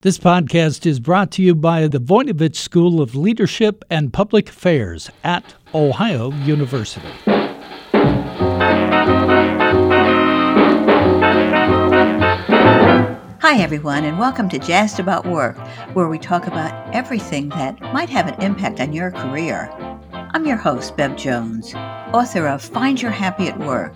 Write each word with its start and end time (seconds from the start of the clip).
This 0.00 0.16
podcast 0.16 0.86
is 0.86 1.00
brought 1.00 1.32
to 1.32 1.42
you 1.42 1.56
by 1.56 1.88
the 1.88 1.98
Voinovich 1.98 2.54
School 2.54 3.00
of 3.00 3.16
Leadership 3.16 3.84
and 3.90 4.12
Public 4.12 4.50
Affairs 4.50 5.10
at 5.24 5.56
Ohio 5.74 6.30
University. 6.44 7.08
Hi, 13.40 13.58
everyone, 13.58 14.04
and 14.04 14.20
welcome 14.20 14.48
to 14.50 14.60
Jazzed 14.60 15.00
About 15.00 15.26
Work, 15.26 15.58
where 15.94 16.06
we 16.06 16.20
talk 16.20 16.46
about 16.46 16.94
everything 16.94 17.48
that 17.48 17.80
might 17.92 18.08
have 18.08 18.28
an 18.28 18.40
impact 18.40 18.78
on 18.78 18.92
your 18.92 19.10
career. 19.10 19.68
I'm 20.12 20.46
your 20.46 20.58
host, 20.58 20.96
Bev 20.96 21.16
Jones, 21.16 21.74
author 21.74 22.46
of 22.46 22.62
Find 22.62 23.02
Your 23.02 23.10
Happy 23.10 23.48
at 23.48 23.58
Work. 23.58 23.94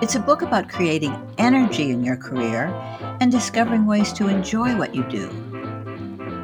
It's 0.00 0.14
a 0.14 0.20
book 0.20 0.42
about 0.42 0.68
creating 0.68 1.12
energy 1.38 1.90
in 1.90 2.04
your 2.04 2.16
career 2.16 2.66
and 3.20 3.32
discovering 3.32 3.84
ways 3.84 4.12
to 4.12 4.28
enjoy 4.28 4.76
what 4.76 4.94
you 4.94 5.02
do. 5.08 5.28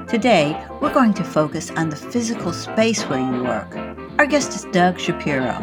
Today, 0.09 0.61
we're 0.81 0.93
going 0.93 1.15
to 1.15 1.23
focus 1.23 1.71
on 1.71 1.89
the 1.89 1.95
physical 1.95 2.53
space 2.53 3.05
where 3.05 3.21
you 3.21 3.45
work. 3.45 3.77
Our 4.19 4.27
guest 4.27 4.57
is 4.57 4.65
Doug 4.73 4.99
Shapiro. 4.99 5.55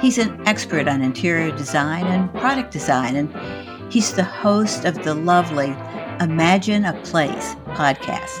He's 0.00 0.16
an 0.16 0.40
expert 0.48 0.88
on 0.88 1.02
interior 1.02 1.54
design 1.54 2.06
and 2.06 2.32
product 2.32 2.72
design, 2.72 3.16
and 3.16 3.92
he's 3.92 4.14
the 4.14 4.24
host 4.24 4.86
of 4.86 5.04
the 5.04 5.12
lovely 5.12 5.76
Imagine 6.20 6.86
a 6.86 6.94
Place 7.02 7.54
podcast. 7.74 8.40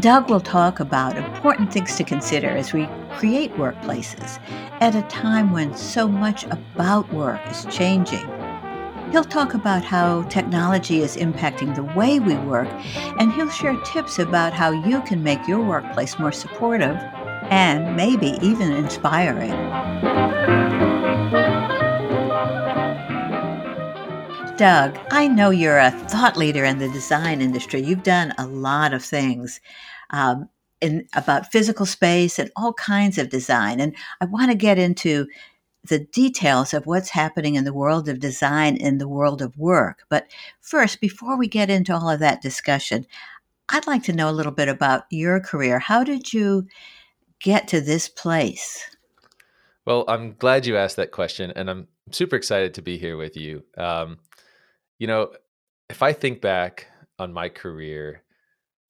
Doug 0.00 0.30
will 0.30 0.38
talk 0.38 0.78
about 0.78 1.16
important 1.16 1.72
things 1.72 1.96
to 1.96 2.04
consider 2.04 2.48
as 2.48 2.72
we 2.72 2.84
create 3.18 3.52
workplaces 3.54 4.38
at 4.80 4.94
a 4.94 5.02
time 5.08 5.52
when 5.52 5.74
so 5.76 6.06
much 6.06 6.44
about 6.44 7.12
work 7.12 7.40
is 7.50 7.66
changing. 7.66 8.24
He'll 9.10 9.24
talk 9.24 9.54
about 9.54 9.82
how 9.82 10.22
technology 10.24 11.00
is 11.00 11.16
impacting 11.16 11.74
the 11.74 11.82
way 11.98 12.20
we 12.20 12.36
work, 12.36 12.68
and 13.18 13.32
he'll 13.32 13.50
share 13.50 13.76
tips 13.82 14.20
about 14.20 14.52
how 14.52 14.70
you 14.70 15.00
can 15.02 15.24
make 15.24 15.48
your 15.48 15.60
workplace 15.60 16.16
more 16.20 16.30
supportive 16.30 16.96
and 17.50 17.96
maybe 17.96 18.38
even 18.40 18.70
inspiring. 18.70 19.50
Doug, 24.56 24.96
I 25.10 25.26
know 25.26 25.50
you're 25.50 25.78
a 25.78 25.90
thought 25.90 26.36
leader 26.36 26.64
in 26.64 26.78
the 26.78 26.88
design 26.90 27.40
industry. 27.40 27.80
You've 27.80 28.04
done 28.04 28.32
a 28.38 28.46
lot 28.46 28.92
of 28.92 29.04
things 29.04 29.60
um, 30.10 30.48
in, 30.80 31.06
about 31.14 31.50
physical 31.50 31.86
space 31.86 32.38
and 32.38 32.50
all 32.56 32.72
kinds 32.74 33.18
of 33.18 33.30
design. 33.30 33.80
And 33.80 33.94
I 34.20 34.26
want 34.26 34.50
to 34.50 34.56
get 34.56 34.78
into 34.78 35.26
the 35.84 36.00
details 36.00 36.74
of 36.74 36.86
what's 36.86 37.10
happening 37.10 37.54
in 37.54 37.64
the 37.64 37.72
world 37.72 38.08
of 38.08 38.20
design 38.20 38.76
in 38.76 38.98
the 38.98 39.08
world 39.08 39.40
of 39.40 39.56
work. 39.56 40.04
But 40.08 40.26
first, 40.60 41.00
before 41.00 41.38
we 41.38 41.48
get 41.48 41.70
into 41.70 41.94
all 41.94 42.10
of 42.10 42.20
that 42.20 42.42
discussion, 42.42 43.06
I'd 43.70 43.86
like 43.86 44.02
to 44.04 44.12
know 44.12 44.28
a 44.28 44.32
little 44.32 44.52
bit 44.52 44.68
about 44.68 45.04
your 45.10 45.40
career. 45.40 45.78
How 45.78 46.04
did 46.04 46.32
you 46.32 46.66
get 47.40 47.68
to 47.68 47.80
this 47.80 48.08
place? 48.08 48.82
Well, 49.84 50.04
I'm 50.08 50.34
glad 50.34 50.66
you 50.66 50.76
asked 50.76 50.96
that 50.96 51.12
question, 51.12 51.52
and 51.54 51.70
I'm 51.70 51.88
super 52.10 52.36
excited 52.36 52.74
to 52.74 52.82
be 52.82 52.98
here 52.98 53.16
with 53.16 53.36
you. 53.36 53.64
Um, 53.76 54.18
you 54.98 55.06
know, 55.06 55.32
if 55.88 56.02
I 56.02 56.12
think 56.12 56.40
back 56.40 56.88
on 57.18 57.32
my 57.32 57.48
career, 57.48 58.22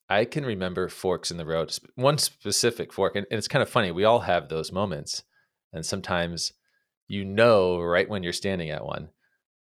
I 0.08 0.24
can 0.24 0.44
remember 0.44 0.88
forks 0.88 1.30
in 1.30 1.36
the 1.36 1.44
road, 1.44 1.76
one 1.94 2.18
specific 2.18 2.92
fork. 2.92 3.14
And, 3.16 3.26
and 3.30 3.38
it's 3.38 3.48
kind 3.48 3.62
of 3.62 3.68
funny. 3.68 3.90
We 3.90 4.04
all 4.04 4.20
have 4.20 4.48
those 4.48 4.72
moments. 4.72 5.22
And 5.72 5.84
sometimes 5.84 6.52
you 7.08 7.24
know 7.24 7.80
right 7.80 8.08
when 8.08 8.22
you're 8.22 8.32
standing 8.32 8.70
at 8.70 8.84
one. 8.84 9.10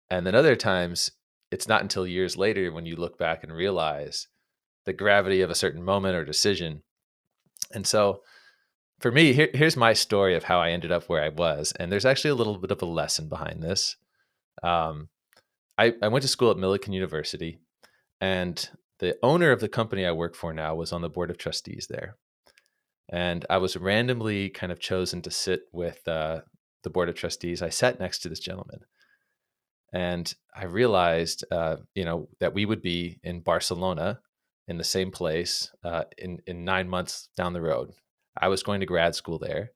And 0.09 0.25
then 0.25 0.35
other 0.35 0.55
times 0.55 1.11
it's 1.51 1.67
not 1.67 1.81
until 1.81 2.05
years 2.05 2.37
later 2.37 2.71
when 2.71 2.85
you 2.85 2.95
look 2.95 3.17
back 3.17 3.43
and 3.43 3.51
realize 3.51 4.27
the 4.85 4.93
gravity 4.93 5.41
of 5.41 5.49
a 5.49 5.55
certain 5.55 5.83
moment 5.83 6.15
or 6.15 6.23
decision. 6.23 6.83
And 7.73 7.87
so 7.87 8.21
for 8.99 9.11
me, 9.11 9.33
here, 9.33 9.49
here's 9.53 9.75
my 9.75 9.93
story 9.93 10.35
of 10.35 10.43
how 10.43 10.59
I 10.59 10.71
ended 10.71 10.91
up 10.91 11.05
where 11.05 11.23
I 11.23 11.29
was. 11.29 11.73
And 11.79 11.91
there's 11.91 12.05
actually 12.05 12.31
a 12.31 12.35
little 12.35 12.57
bit 12.57 12.71
of 12.71 12.81
a 12.81 12.85
lesson 12.85 13.29
behind 13.29 13.61
this. 13.61 13.95
Um, 14.63 15.09
I, 15.77 15.93
I 16.01 16.07
went 16.07 16.21
to 16.23 16.29
school 16.29 16.51
at 16.51 16.57
Millikin 16.57 16.93
University, 16.93 17.59
and 18.21 18.69
the 18.99 19.17
owner 19.21 19.51
of 19.51 19.59
the 19.59 19.69
company 19.69 20.05
I 20.05 20.11
work 20.11 20.35
for 20.35 20.53
now 20.53 20.75
was 20.75 20.91
on 20.91 21.01
the 21.01 21.09
board 21.09 21.29
of 21.29 21.37
trustees 21.37 21.87
there. 21.89 22.17
And 23.09 23.45
I 23.49 23.57
was 23.57 23.77
randomly 23.77 24.49
kind 24.49 24.71
of 24.71 24.79
chosen 24.79 25.21
to 25.23 25.31
sit 25.31 25.63
with 25.71 26.07
uh, 26.07 26.41
the 26.85 26.89
board 26.89 27.09
of 27.09 27.15
trustees, 27.15 27.61
I 27.61 27.69
sat 27.69 27.99
next 27.99 28.19
to 28.19 28.29
this 28.29 28.39
gentleman, 28.39 28.85
and 29.91 30.33
I 30.55 30.65
realized, 30.65 31.43
uh, 31.51 31.77
you 31.93 32.05
know, 32.05 32.29
that 32.39 32.53
we 32.53 32.65
would 32.65 32.81
be 32.81 33.19
in 33.23 33.41
Barcelona, 33.41 34.21
in 34.67 34.77
the 34.77 34.83
same 34.85 35.11
place, 35.11 35.71
uh, 35.83 36.05
in 36.17 36.39
in 36.47 36.63
nine 36.63 36.87
months 36.87 37.27
down 37.35 37.53
the 37.53 37.61
road. 37.61 37.91
I 38.39 38.47
was 38.47 38.63
going 38.63 38.79
to 38.79 38.85
grad 38.85 39.15
school 39.15 39.39
there, 39.39 39.71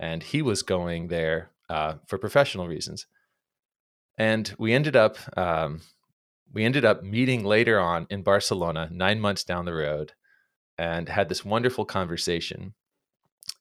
and 0.00 0.22
he 0.22 0.42
was 0.42 0.62
going 0.62 1.08
there 1.08 1.50
uh, 1.68 1.94
for 2.06 2.18
professional 2.18 2.66
reasons. 2.66 3.06
And 4.16 4.52
we 4.58 4.72
ended 4.72 4.96
up 4.96 5.16
um, 5.38 5.82
we 6.52 6.64
ended 6.64 6.84
up 6.84 7.02
meeting 7.02 7.44
later 7.44 7.78
on 7.78 8.06
in 8.10 8.22
Barcelona, 8.22 8.88
nine 8.90 9.20
months 9.20 9.44
down 9.44 9.64
the 9.64 9.74
road, 9.74 10.12
and 10.78 11.08
had 11.08 11.28
this 11.28 11.44
wonderful 11.44 11.84
conversation. 11.84 12.74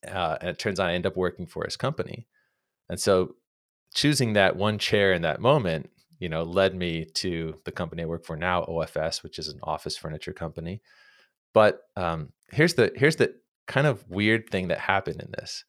Uh, 0.07 0.37
and 0.39 0.49
it 0.49 0.59
turns 0.59 0.79
out 0.79 0.89
I 0.89 0.93
ended 0.93 1.11
up 1.11 1.17
working 1.17 1.47
for 1.47 1.65
his 1.65 1.75
company. 1.75 2.27
And 2.89 2.99
so 2.99 3.35
choosing 3.93 4.33
that 4.33 4.55
one 4.55 4.77
chair 4.77 5.13
in 5.13 5.23
that 5.23 5.41
moment, 5.41 5.89
you 6.19 6.29
know, 6.29 6.43
led 6.43 6.75
me 6.75 7.05
to 7.05 7.55
the 7.65 7.71
company 7.71 8.03
I 8.03 8.05
work 8.05 8.25
for 8.25 8.35
now, 8.35 8.63
OFS, 8.65 9.23
which 9.23 9.39
is 9.39 9.47
an 9.47 9.59
office 9.63 9.97
furniture 9.97 10.33
company. 10.33 10.81
But 11.53 11.81
um, 11.95 12.31
here's 12.51 12.75
the 12.75 12.91
here's 12.95 13.15
the 13.17 13.35
kind 13.67 13.87
of 13.87 14.07
weird 14.09 14.49
thing 14.49 14.69
that 14.69 14.79
happened 14.79 15.21
in 15.21 15.31
this. 15.31 15.65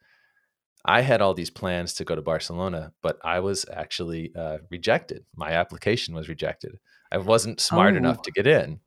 I 0.84 1.00
had 1.00 1.20
all 1.20 1.34
these 1.34 1.50
plans 1.50 1.94
to 1.94 2.04
go 2.04 2.14
to 2.14 2.22
Barcelona, 2.22 2.92
but 3.02 3.18
I 3.24 3.40
was 3.40 3.66
actually 3.72 4.32
uh, 4.34 4.58
rejected. 4.70 5.24
My 5.34 5.50
application 5.50 6.14
was 6.14 6.28
rejected. 6.28 6.78
I 7.10 7.18
wasn't 7.18 7.60
smart 7.60 7.94
oh. 7.94 7.98
enough 7.98 8.22
to 8.22 8.30
get 8.30 8.46
in. 8.46 8.80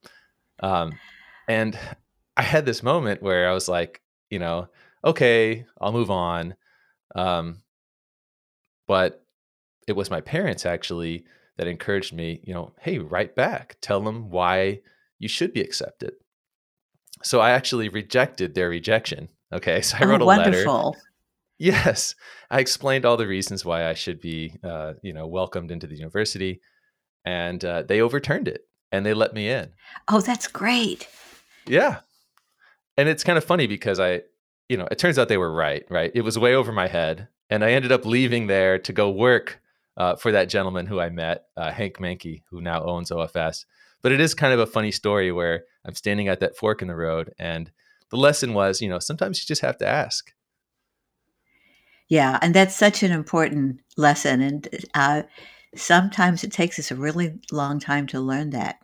Um, 0.61 0.99
and 1.47 1.77
I 2.37 2.43
had 2.43 2.65
this 2.65 2.83
moment 2.83 3.21
where 3.21 3.49
I 3.49 3.53
was 3.53 3.67
like, 3.67 4.01
you 4.29 4.39
know, 4.39 4.69
okay, 5.03 5.65
I'll 5.79 5.91
move 5.91 6.11
on. 6.11 6.55
Um, 7.15 7.61
but 8.87 9.25
it 9.87 9.93
was 9.93 10.11
my 10.11 10.21
parents 10.21 10.65
actually 10.65 11.25
that 11.57 11.67
encouraged 11.67 12.13
me, 12.13 12.41
you 12.43 12.53
know, 12.53 12.73
hey, 12.79 12.99
write 12.99 13.35
back, 13.35 13.77
tell 13.81 14.01
them 14.01 14.29
why 14.29 14.81
you 15.19 15.27
should 15.27 15.53
be 15.53 15.61
accepted. 15.61 16.13
So 17.23 17.39
I 17.39 17.51
actually 17.51 17.89
rejected 17.89 18.55
their 18.55 18.69
rejection. 18.69 19.29
Okay. 19.53 19.81
So 19.83 19.97
I 19.99 20.05
wrote 20.05 20.21
oh, 20.21 20.25
a 20.25 20.27
wonderful. 20.27 20.87
letter. 20.91 21.01
Yes. 21.59 22.15
I 22.49 22.59
explained 22.59 23.05
all 23.05 23.17
the 23.17 23.27
reasons 23.27 23.63
why 23.63 23.87
I 23.87 23.93
should 23.93 24.19
be, 24.19 24.55
uh, 24.63 24.93
you 25.03 25.13
know, 25.13 25.27
welcomed 25.27 25.71
into 25.71 25.87
the 25.87 25.95
university. 25.95 26.61
And 27.25 27.63
uh, 27.63 27.83
they 27.83 28.01
overturned 28.01 28.47
it 28.47 28.67
and 28.91 29.05
they 29.05 29.13
let 29.13 29.33
me 29.33 29.49
in. 29.49 29.69
Oh, 30.07 30.21
that's 30.21 30.47
great. 30.47 31.07
Yeah. 31.67 31.99
And 32.97 33.07
it's 33.07 33.23
kind 33.23 33.37
of 33.37 33.43
funny 33.43 33.67
because 33.67 33.99
I, 33.99 34.21
you 34.67 34.77
know, 34.77 34.87
it 34.89 34.97
turns 34.97 35.17
out 35.17 35.27
they 35.27 35.37
were 35.37 35.53
right, 35.53 35.85
right? 35.89 36.11
It 36.13 36.21
was 36.21 36.37
way 36.37 36.55
over 36.55 36.71
my 36.71 36.87
head 36.87 37.27
and 37.49 37.63
I 37.63 37.71
ended 37.71 37.91
up 37.91 38.05
leaving 38.05 38.47
there 38.47 38.79
to 38.79 38.93
go 38.93 39.09
work 39.09 39.61
uh, 39.97 40.15
for 40.15 40.31
that 40.31 40.49
gentleman 40.49 40.87
who 40.87 40.99
I 40.99 41.09
met, 41.09 41.45
uh, 41.57 41.71
Hank 41.71 41.97
Menke, 41.97 42.43
who 42.49 42.61
now 42.61 42.83
owns 42.83 43.11
OFS. 43.11 43.65
But 44.01 44.11
it 44.11 44.19
is 44.19 44.33
kind 44.33 44.53
of 44.53 44.59
a 44.59 44.65
funny 44.65 44.91
story 44.91 45.31
where 45.31 45.65
I'm 45.85 45.95
standing 45.95 46.27
at 46.27 46.39
that 46.39 46.55
fork 46.55 46.81
in 46.81 46.87
the 46.87 46.95
road, 46.95 47.33
and 47.37 47.71
the 48.09 48.17
lesson 48.17 48.53
was, 48.53 48.81
you 48.81 48.89
know, 48.89 48.99
sometimes 48.99 49.39
you 49.39 49.47
just 49.47 49.61
have 49.61 49.77
to 49.77 49.87
ask. 49.87 50.33
Yeah, 52.07 52.39
and 52.41 52.53
that's 52.53 52.75
such 52.75 53.03
an 53.03 53.11
important 53.11 53.81
lesson, 53.97 54.41
and 54.41 54.67
uh, 54.95 55.23
sometimes 55.75 56.43
it 56.43 56.51
takes 56.51 56.79
us 56.79 56.91
a 56.91 56.95
really 56.95 57.39
long 57.51 57.79
time 57.79 58.07
to 58.07 58.19
learn 58.19 58.51
that. 58.51 58.79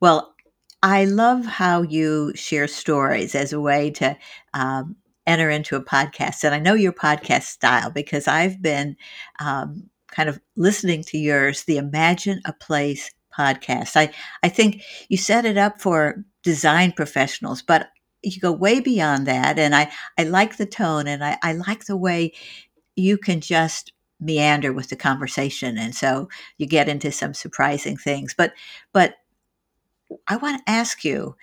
Well, 0.00 0.34
I 0.82 1.06
love 1.06 1.44
how 1.44 1.82
you 1.82 2.32
share 2.34 2.68
stories 2.68 3.34
as 3.34 3.52
a 3.52 3.60
way 3.60 3.90
to 3.92 4.16
um, 4.54 4.96
enter 5.26 5.50
into 5.50 5.76
a 5.76 5.84
podcast. 5.84 6.44
And 6.44 6.54
I 6.54 6.58
know 6.58 6.74
your 6.74 6.92
podcast 6.92 7.44
style 7.44 7.90
because 7.90 8.28
I've 8.28 8.62
been 8.62 8.96
um, 9.40 9.88
kind 10.08 10.28
of 10.28 10.40
listening 10.56 11.02
to 11.04 11.18
yours, 11.18 11.64
the 11.64 11.78
Imagine 11.78 12.40
a 12.44 12.52
Place 12.52 13.10
podcast. 13.36 13.96
I, 13.96 14.12
I 14.42 14.48
think 14.48 14.82
you 15.08 15.16
set 15.16 15.44
it 15.44 15.56
up 15.56 15.80
for 15.80 16.24
design 16.42 16.92
professionals, 16.92 17.62
but 17.62 17.88
you 18.22 18.40
go 18.40 18.52
way 18.52 18.80
beyond 18.80 19.26
that. 19.26 19.58
And 19.58 19.74
I, 19.74 19.90
I 20.16 20.24
like 20.24 20.56
the 20.56 20.66
tone 20.66 21.06
and 21.06 21.24
I, 21.24 21.38
I 21.42 21.52
like 21.52 21.86
the 21.86 21.96
way 21.96 22.32
you 22.96 23.18
can 23.18 23.40
just 23.40 23.92
meander 24.20 24.72
with 24.72 24.88
the 24.88 24.96
conversation. 24.96 25.78
And 25.78 25.94
so 25.94 26.28
you 26.56 26.66
get 26.66 26.88
into 26.88 27.12
some 27.12 27.34
surprising 27.34 27.96
things. 27.96 28.34
But, 28.36 28.52
but 28.92 29.16
I 30.26 30.36
want 30.36 30.64
to 30.64 30.70
ask 30.70 31.04
you, 31.04 31.36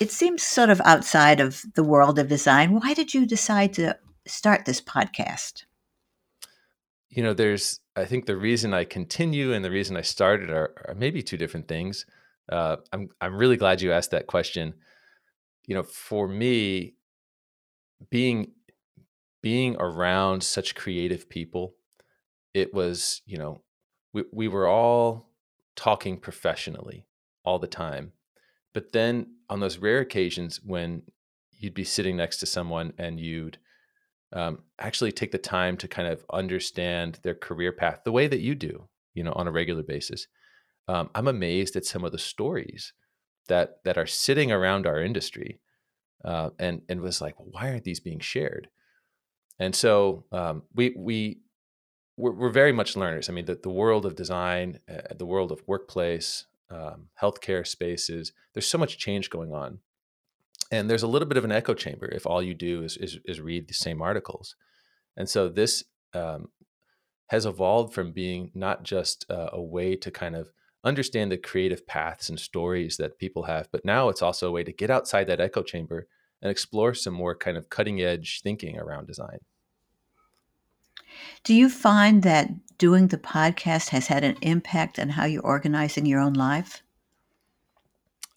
it 0.00 0.10
seems 0.10 0.42
sort 0.42 0.70
of 0.70 0.80
outside 0.84 1.40
of 1.40 1.62
the 1.74 1.84
world 1.84 2.18
of 2.18 2.28
design. 2.28 2.74
Why 2.74 2.94
did 2.94 3.14
you 3.14 3.26
decide 3.26 3.72
to 3.74 3.96
start 4.26 4.64
this 4.64 4.80
podcast? 4.80 5.64
You 7.08 7.22
know, 7.22 7.32
there's, 7.32 7.80
I 7.94 8.04
think 8.04 8.26
the 8.26 8.36
reason 8.36 8.74
I 8.74 8.84
continue 8.84 9.52
and 9.52 9.64
the 9.64 9.70
reason 9.70 9.96
I 9.96 10.02
started 10.02 10.50
are, 10.50 10.74
are 10.86 10.94
maybe 10.94 11.22
two 11.22 11.38
different 11.38 11.68
things. 11.68 12.04
Uh, 12.48 12.76
I'm 12.92 13.08
I'm 13.20 13.36
really 13.36 13.56
glad 13.56 13.80
you 13.80 13.90
asked 13.92 14.12
that 14.12 14.26
question. 14.26 14.74
You 15.66 15.74
know, 15.74 15.82
for 15.82 16.28
me, 16.28 16.94
being 18.10 18.52
being 19.42 19.76
around 19.80 20.42
such 20.42 20.74
creative 20.74 21.28
people, 21.28 21.74
it 22.56 22.72
was 22.72 23.20
you 23.26 23.36
know, 23.36 23.60
we 24.14 24.24
we 24.32 24.48
were 24.48 24.66
all 24.66 25.30
talking 25.76 26.16
professionally 26.16 27.06
all 27.44 27.58
the 27.58 27.66
time, 27.66 28.12
but 28.72 28.92
then 28.92 29.26
on 29.50 29.60
those 29.60 29.78
rare 29.78 30.00
occasions 30.00 30.60
when 30.64 31.02
you'd 31.52 31.74
be 31.74 31.84
sitting 31.84 32.16
next 32.16 32.38
to 32.38 32.46
someone 32.46 32.92
and 32.98 33.20
you'd 33.20 33.58
um, 34.32 34.58
actually 34.78 35.12
take 35.12 35.32
the 35.32 35.38
time 35.38 35.76
to 35.76 35.86
kind 35.86 36.08
of 36.08 36.24
understand 36.32 37.18
their 37.22 37.34
career 37.34 37.72
path 37.72 38.00
the 38.04 38.12
way 38.12 38.26
that 38.26 38.40
you 38.40 38.54
do, 38.54 38.88
you 39.14 39.22
know, 39.22 39.32
on 39.32 39.46
a 39.46 39.52
regular 39.52 39.82
basis. 39.82 40.26
Um, 40.88 41.10
I'm 41.14 41.28
amazed 41.28 41.76
at 41.76 41.84
some 41.84 42.04
of 42.04 42.12
the 42.12 42.18
stories 42.18 42.92
that 43.48 43.84
that 43.84 43.98
are 43.98 44.06
sitting 44.06 44.50
around 44.50 44.86
our 44.86 45.00
industry, 45.02 45.60
uh, 46.24 46.50
and 46.58 46.80
and 46.88 47.02
was 47.02 47.20
like, 47.20 47.34
why 47.36 47.68
aren't 47.68 47.84
these 47.84 48.00
being 48.00 48.20
shared? 48.20 48.68
And 49.58 49.74
so 49.74 50.24
um, 50.32 50.62
we 50.74 50.94
we 50.96 51.40
we're, 52.16 52.32
we're, 52.32 52.50
very 52.50 52.72
much 52.72 52.96
learners. 52.96 53.28
I 53.28 53.32
mean, 53.32 53.44
the, 53.44 53.56
the 53.56 53.70
world 53.70 54.06
of 54.06 54.16
design, 54.16 54.80
uh, 54.88 55.14
the 55.14 55.26
world 55.26 55.52
of 55.52 55.62
workplace, 55.66 56.46
um, 56.70 57.08
healthcare 57.20 57.66
spaces. 57.66 58.32
There's 58.52 58.66
so 58.66 58.78
much 58.78 58.98
change 58.98 59.30
going 59.30 59.52
on, 59.52 59.78
and 60.70 60.90
there's 60.90 61.02
a 61.02 61.08
little 61.08 61.28
bit 61.28 61.38
of 61.38 61.44
an 61.44 61.52
echo 61.52 61.74
chamber 61.74 62.06
if 62.06 62.26
all 62.26 62.42
you 62.42 62.54
do 62.54 62.82
is 62.82 62.96
is, 62.96 63.18
is 63.24 63.40
read 63.40 63.68
the 63.68 63.74
same 63.74 64.02
articles. 64.02 64.56
And 65.16 65.28
so 65.28 65.48
this 65.48 65.84
um, 66.14 66.48
has 67.28 67.46
evolved 67.46 67.94
from 67.94 68.12
being 68.12 68.50
not 68.54 68.82
just 68.82 69.24
uh, 69.30 69.50
a 69.52 69.62
way 69.62 69.96
to 69.96 70.10
kind 70.10 70.36
of 70.36 70.50
understand 70.84 71.32
the 71.32 71.36
creative 71.36 71.86
paths 71.86 72.28
and 72.28 72.38
stories 72.38 72.96
that 72.96 73.18
people 73.18 73.44
have, 73.44 73.68
but 73.72 73.84
now 73.84 74.08
it's 74.08 74.22
also 74.22 74.48
a 74.48 74.52
way 74.52 74.62
to 74.62 74.72
get 74.72 74.90
outside 74.90 75.26
that 75.26 75.40
echo 75.40 75.62
chamber 75.62 76.06
and 76.42 76.50
explore 76.50 76.94
some 76.94 77.14
more 77.14 77.34
kind 77.34 77.56
of 77.56 77.70
cutting 77.70 78.00
edge 78.00 78.40
thinking 78.42 78.78
around 78.78 79.06
design. 79.06 79.38
Do 81.44 81.54
you 81.54 81.68
find 81.68 82.22
that 82.22 82.48
doing 82.78 83.08
the 83.08 83.18
podcast 83.18 83.88
has 83.88 84.06
had 84.06 84.24
an 84.24 84.36
impact 84.42 84.98
on 84.98 85.08
how 85.08 85.24
you're 85.24 85.42
organizing 85.42 86.06
your 86.06 86.20
own 86.20 86.34
life? 86.34 86.82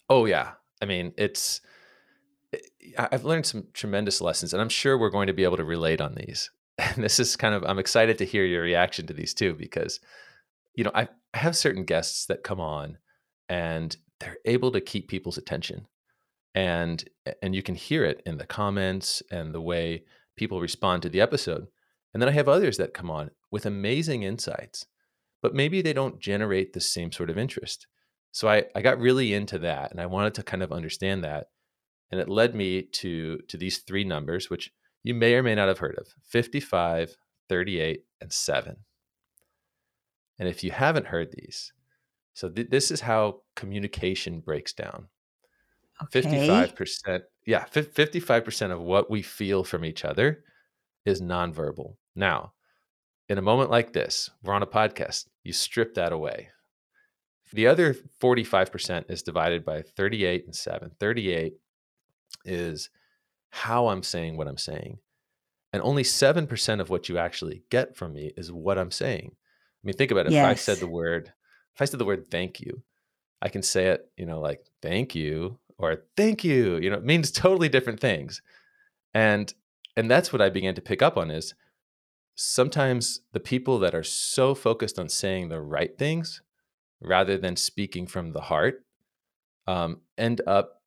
Oh, 0.08 0.24
yeah. 0.24 0.52
I 0.82 0.86
mean, 0.86 1.12
it's, 1.16 1.60
I've 2.98 3.24
learned 3.24 3.46
some 3.46 3.68
tremendous 3.74 4.20
lessons, 4.20 4.52
and 4.52 4.60
I'm 4.60 4.68
sure 4.68 4.98
we're 4.98 5.10
going 5.10 5.26
to 5.26 5.32
be 5.32 5.44
able 5.44 5.58
to 5.58 5.64
relate 5.64 6.00
on 6.00 6.14
these. 6.14 6.50
And 6.78 6.96
this 7.04 7.20
is 7.20 7.36
kind 7.36 7.54
of, 7.54 7.64
I'm 7.64 7.78
excited 7.78 8.18
to 8.18 8.24
hear 8.24 8.44
your 8.44 8.62
reaction 8.62 9.06
to 9.06 9.12
these 9.12 9.34
too, 9.34 9.54
because, 9.54 10.00
you 10.74 10.84
know, 10.84 10.92
I, 10.94 11.08
I 11.34 11.38
have 11.38 11.56
certain 11.56 11.84
guests 11.84 12.26
that 12.26 12.42
come 12.42 12.60
on 12.60 12.98
and 13.48 13.96
they're 14.18 14.38
able 14.44 14.72
to 14.72 14.80
keep 14.80 15.08
people's 15.08 15.38
attention. 15.38 15.86
And, 16.54 17.04
and 17.42 17.54
you 17.54 17.62
can 17.62 17.74
hear 17.74 18.04
it 18.04 18.22
in 18.26 18.38
the 18.38 18.46
comments 18.46 19.22
and 19.30 19.54
the 19.54 19.60
way 19.60 20.04
people 20.36 20.60
respond 20.60 21.02
to 21.02 21.08
the 21.08 21.20
episode. 21.20 21.68
And 22.12 22.20
then 22.20 22.28
I 22.28 22.32
have 22.32 22.48
others 22.48 22.76
that 22.78 22.94
come 22.94 23.10
on 23.10 23.30
with 23.50 23.66
amazing 23.66 24.22
insights, 24.22 24.86
but 25.42 25.54
maybe 25.54 25.80
they 25.82 25.92
don't 25.92 26.20
generate 26.20 26.72
the 26.72 26.80
same 26.80 27.12
sort 27.12 27.30
of 27.30 27.38
interest. 27.38 27.86
So 28.32 28.48
I, 28.48 28.64
I 28.74 28.82
got 28.82 28.98
really 28.98 29.34
into 29.34 29.58
that 29.60 29.90
and 29.90 30.00
I 30.00 30.06
wanted 30.06 30.34
to 30.34 30.42
kind 30.42 30.62
of 30.62 30.72
understand 30.72 31.24
that. 31.24 31.48
And 32.10 32.20
it 32.20 32.28
led 32.28 32.54
me 32.54 32.82
to, 32.82 33.38
to 33.48 33.56
these 33.56 33.78
three 33.78 34.04
numbers, 34.04 34.50
which 34.50 34.72
you 35.02 35.14
may 35.14 35.34
or 35.34 35.42
may 35.42 35.54
not 35.54 35.68
have 35.68 35.78
heard 35.78 35.96
of 35.98 36.08
55, 36.28 37.16
38, 37.48 38.04
and 38.20 38.32
7. 38.32 38.76
And 40.38 40.48
if 40.48 40.64
you 40.64 40.70
haven't 40.70 41.06
heard 41.06 41.32
these, 41.32 41.72
so 42.34 42.48
th- 42.48 42.70
this 42.70 42.90
is 42.90 43.02
how 43.02 43.42
communication 43.54 44.40
breaks 44.40 44.72
down. 44.72 45.08
Okay. 46.02 46.22
55%, 46.22 47.20
yeah, 47.46 47.64
55% 47.66 48.70
of 48.72 48.80
what 48.80 49.10
we 49.10 49.22
feel 49.22 49.64
from 49.64 49.84
each 49.84 50.04
other 50.04 50.42
is 51.04 51.20
nonverbal. 51.20 51.96
Now, 52.14 52.52
in 53.28 53.38
a 53.38 53.42
moment 53.42 53.70
like 53.70 53.92
this, 53.92 54.30
we're 54.42 54.54
on 54.54 54.62
a 54.62 54.66
podcast, 54.66 55.26
you 55.44 55.52
strip 55.52 55.94
that 55.94 56.12
away. 56.12 56.48
The 57.52 57.66
other 57.66 57.94
45% 58.20 59.10
is 59.10 59.22
divided 59.22 59.64
by 59.64 59.82
38 59.82 60.44
and 60.46 60.54
7. 60.54 60.90
38 60.98 61.54
is 62.44 62.90
how 63.50 63.88
I'm 63.88 64.02
saying 64.02 64.36
what 64.36 64.48
I'm 64.48 64.58
saying. 64.58 64.98
And 65.72 65.82
only 65.82 66.02
7% 66.02 66.80
of 66.80 66.90
what 66.90 67.08
you 67.08 67.18
actually 67.18 67.62
get 67.70 67.96
from 67.96 68.12
me 68.12 68.32
is 68.36 68.52
what 68.52 68.78
I'm 68.78 68.90
saying. 68.90 69.32
I 69.34 69.86
mean, 69.86 69.96
think 69.96 70.10
about 70.10 70.26
it. 70.26 70.32
Yes. 70.32 70.44
If 70.44 70.50
I 70.50 70.54
said 70.54 70.78
the 70.78 70.92
word, 70.92 71.32
if 71.74 71.82
I 71.82 71.84
said 71.84 72.00
the 72.00 72.04
word 72.04 72.30
thank 72.30 72.60
you, 72.60 72.82
I 73.42 73.48
can 73.48 73.62
say 73.62 73.86
it, 73.86 74.10
you 74.16 74.26
know, 74.26 74.40
like 74.40 74.64
thank 74.82 75.14
you 75.14 75.58
or 75.78 76.02
thank 76.16 76.44
you, 76.44 76.76
you 76.76 76.90
know, 76.90 76.96
it 76.96 77.04
means 77.04 77.30
totally 77.30 77.68
different 77.68 78.00
things. 78.00 78.42
And 79.14 79.52
and 79.96 80.10
that's 80.10 80.32
what 80.32 80.42
I 80.42 80.50
began 80.50 80.74
to 80.74 80.80
pick 80.80 81.02
up 81.02 81.16
on 81.16 81.30
is 81.30 81.54
sometimes 82.34 83.20
the 83.32 83.40
people 83.40 83.78
that 83.80 83.94
are 83.94 84.02
so 84.02 84.54
focused 84.54 84.98
on 84.98 85.08
saying 85.08 85.48
the 85.48 85.60
right 85.60 85.96
things 85.98 86.42
rather 87.00 87.36
than 87.38 87.56
speaking 87.56 88.06
from 88.06 88.32
the 88.32 88.42
heart 88.42 88.84
um, 89.66 90.00
end 90.18 90.40
up 90.46 90.82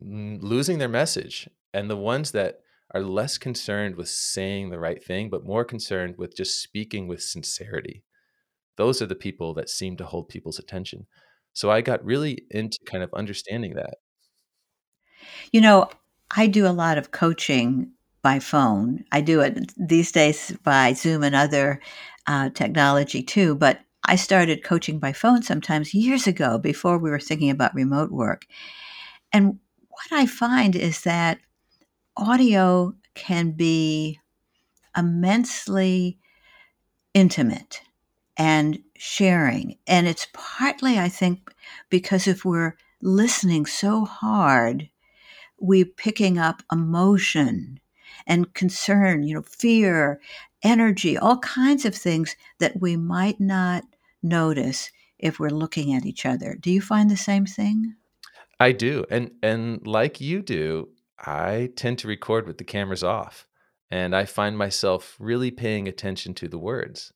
losing 0.00 0.78
their 0.78 0.88
message. 0.88 1.48
And 1.72 1.90
the 1.90 1.96
ones 1.96 2.32
that 2.32 2.60
are 2.92 3.02
less 3.02 3.38
concerned 3.38 3.96
with 3.96 4.08
saying 4.08 4.70
the 4.70 4.78
right 4.78 5.02
thing, 5.02 5.28
but 5.28 5.44
more 5.44 5.64
concerned 5.64 6.16
with 6.18 6.36
just 6.36 6.62
speaking 6.62 7.08
with 7.08 7.22
sincerity, 7.22 8.04
those 8.76 9.02
are 9.02 9.06
the 9.06 9.14
people 9.14 9.54
that 9.54 9.70
seem 9.70 9.96
to 9.96 10.04
hold 10.04 10.28
people's 10.28 10.58
attention. 10.58 11.06
So 11.52 11.70
I 11.70 11.80
got 11.80 12.04
really 12.04 12.44
into 12.50 12.78
kind 12.86 13.02
of 13.02 13.12
understanding 13.14 13.74
that. 13.74 13.94
You 15.52 15.60
know, 15.60 15.88
I 16.36 16.46
do 16.46 16.66
a 16.66 16.68
lot 16.68 16.98
of 16.98 17.10
coaching 17.10 17.92
by 18.24 18.40
phone. 18.40 19.04
I 19.12 19.20
do 19.20 19.40
it 19.42 19.72
these 19.76 20.10
days 20.10 20.56
by 20.64 20.94
Zoom 20.94 21.22
and 21.22 21.36
other 21.36 21.80
uh, 22.26 22.48
technology 22.50 23.22
too, 23.22 23.54
but 23.54 23.80
I 24.06 24.16
started 24.16 24.64
coaching 24.64 24.98
by 24.98 25.12
phone 25.12 25.42
sometimes 25.42 25.94
years 25.94 26.26
ago 26.26 26.58
before 26.58 26.98
we 26.98 27.10
were 27.10 27.20
thinking 27.20 27.50
about 27.50 27.74
remote 27.74 28.10
work. 28.10 28.46
And 29.30 29.60
what 29.90 30.06
I 30.10 30.24
find 30.24 30.74
is 30.74 31.02
that 31.02 31.38
audio 32.16 32.94
can 33.14 33.50
be 33.52 34.20
immensely 34.96 36.18
intimate 37.12 37.82
and 38.38 38.78
sharing. 38.96 39.76
And 39.86 40.06
it's 40.08 40.28
partly, 40.32 40.98
I 40.98 41.10
think, 41.10 41.50
because 41.90 42.26
if 42.26 42.42
we're 42.44 42.76
listening 43.02 43.66
so 43.66 44.06
hard, 44.06 44.88
we're 45.60 45.84
picking 45.84 46.38
up 46.38 46.62
emotion 46.72 47.80
and 48.26 48.52
concern, 48.54 49.22
you 49.22 49.34
know, 49.34 49.42
fear, 49.42 50.20
energy, 50.62 51.16
all 51.16 51.38
kinds 51.38 51.84
of 51.84 51.94
things 51.94 52.36
that 52.58 52.80
we 52.80 52.96
might 52.96 53.40
not 53.40 53.84
notice 54.22 54.90
if 55.18 55.38
we're 55.38 55.50
looking 55.50 55.94
at 55.94 56.06
each 56.06 56.26
other. 56.26 56.56
Do 56.60 56.70
you 56.70 56.80
find 56.80 57.10
the 57.10 57.16
same 57.16 57.46
thing? 57.46 57.94
I 58.58 58.72
do. 58.72 59.04
And 59.10 59.32
and 59.42 59.86
like 59.86 60.20
you 60.20 60.42
do, 60.42 60.88
I 61.18 61.70
tend 61.76 61.98
to 62.00 62.08
record 62.08 62.46
with 62.46 62.58
the 62.58 62.64
cameras 62.64 63.02
off. 63.02 63.46
And 63.90 64.16
I 64.16 64.24
find 64.24 64.58
myself 64.58 65.14
really 65.20 65.50
paying 65.50 65.86
attention 65.86 66.34
to 66.34 66.48
the 66.48 66.58
words 66.58 67.12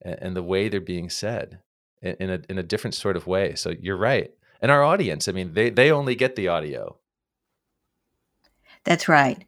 and, 0.00 0.18
and 0.20 0.36
the 0.36 0.42
way 0.42 0.68
they're 0.68 0.80
being 0.80 1.10
said 1.10 1.58
in, 2.00 2.30
a 2.30 2.40
in 2.48 2.58
a 2.58 2.62
different 2.62 2.94
sort 2.94 3.16
of 3.16 3.26
way. 3.26 3.54
So 3.54 3.74
you're 3.80 3.96
right. 3.96 4.30
And 4.60 4.70
our 4.70 4.82
audience, 4.82 5.28
I 5.28 5.32
mean, 5.32 5.54
they 5.54 5.70
they 5.70 5.90
only 5.90 6.14
get 6.14 6.36
the 6.36 6.48
audio. 6.48 6.98
That's 8.88 9.06
right. 9.06 9.44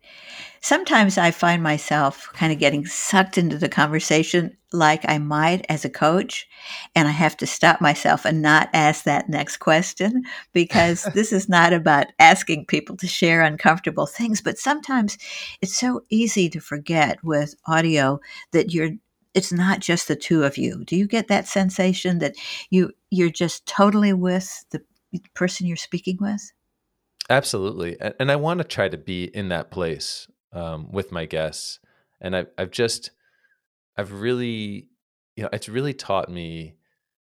Sometimes 0.61 1.16
I 1.16 1.30
find 1.30 1.62
myself 1.62 2.28
kind 2.35 2.52
of 2.52 2.59
getting 2.59 2.85
sucked 2.85 3.38
into 3.38 3.56
the 3.56 3.70
conversation 3.70 4.54
like 4.70 5.02
I 5.09 5.16
might 5.16 5.64
as 5.70 5.82
a 5.82 5.88
coach, 5.88 6.47
and 6.94 7.09
I 7.09 7.12
have 7.12 7.38
to 7.38 7.47
stop 7.47 7.80
myself 7.80 8.26
and 8.26 8.42
not 8.42 8.68
ask 8.75 9.04
that 9.04 9.30
next 9.30 9.56
question 9.56 10.25
because 10.52 11.04
this 11.14 11.32
is 11.32 11.49
not 11.49 11.73
about 11.73 12.09
asking 12.18 12.66
people 12.66 12.99
to 12.99 13.06
share 13.06 13.40
uncomfortable 13.40 14.04
things, 14.04 14.42
but 14.42 14.59
sometimes 14.59 15.16
it's 15.62 15.78
so 15.78 16.04
easy 16.11 16.50
to 16.50 16.61
forget 16.61 17.25
with 17.25 17.54
audio 17.64 18.20
that 18.52 18.75
you're 18.75 18.90
it's 19.32 19.52
not 19.52 19.80
just 19.80 20.06
the 20.06 20.16
two 20.16 20.44
of 20.44 20.59
you. 20.59 20.85
Do 20.85 20.97
you 20.97 21.06
get 21.06 21.28
that 21.28 21.49
sensation 21.49 22.18
that 22.18 22.35
you 22.68 22.92
you're 23.09 23.30
just 23.30 23.64
totally 23.64 24.12
with 24.12 24.66
the 24.68 24.82
person 25.32 25.66
you're 25.66 25.78
speaking 25.78 26.18
with? 26.20 26.52
Absolutely, 27.30 27.96
and 28.18 28.30
I 28.30 28.37
want 28.37 28.58
to 28.58 28.64
try 28.64 28.88
to 28.88 28.99
be 28.99 29.25
in 29.25 29.50
that 29.50 29.70
place 29.70 30.28
um, 30.52 30.90
with 30.92 31.12
my 31.12 31.26
guests, 31.26 31.78
and 32.20 32.34
I've 32.37 32.49
I've 32.58 32.72
just 32.72 33.12
I've 33.96 34.12
really 34.12 34.88
you 35.37 35.44
know 35.44 35.50
it's 35.52 35.68
really 35.68 35.94
taught 35.94 36.30
me 36.30 36.76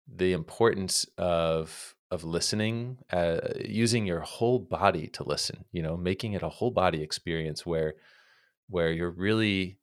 the 0.07 0.33
importance 0.33 1.05
of 1.17 1.95
of 2.11 2.23
listening, 2.23 2.99
uh, 3.11 3.39
using 3.65 4.05
your 4.05 4.21
whole 4.21 4.59
body 4.59 5.07
to 5.09 5.23
listen. 5.23 5.65
You 5.71 5.83
know, 5.83 5.97
making 5.97 6.33
it 6.33 6.43
a 6.43 6.49
whole 6.49 6.71
body 6.71 7.03
experience 7.03 7.65
where 7.65 7.95
where 8.69 8.91
you're 8.91 9.11
really 9.11 9.79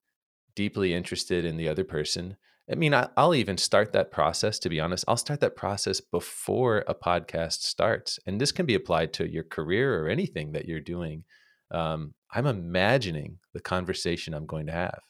deeply 0.56 0.94
interested 0.94 1.44
in 1.44 1.56
the 1.58 1.68
other 1.68 1.84
person, 1.84 2.36
I 2.70 2.74
mean, 2.74 2.94
I, 2.94 3.08
will 3.16 3.34
even 3.34 3.58
start 3.58 3.92
that 3.92 4.10
process, 4.10 4.58
to 4.60 4.68
be 4.68 4.80
honest. 4.80 5.04
I'll 5.06 5.16
start 5.16 5.40
that 5.40 5.54
process 5.54 6.00
before 6.00 6.84
a 6.88 6.94
podcast 6.94 7.62
starts. 7.62 8.18
And 8.26 8.40
this 8.40 8.50
can 8.50 8.66
be 8.66 8.74
applied 8.74 9.12
to 9.14 9.30
your 9.30 9.44
career 9.44 10.02
or 10.02 10.08
anything 10.08 10.52
that 10.52 10.66
you're 10.66 10.80
doing. 10.80 11.24
Um, 11.70 12.14
I'm 12.32 12.46
imagining 12.46 13.38
the 13.52 13.60
conversation 13.60 14.34
I'm 14.34 14.46
going 14.46 14.66
to 14.66 14.72
have. 14.72 15.00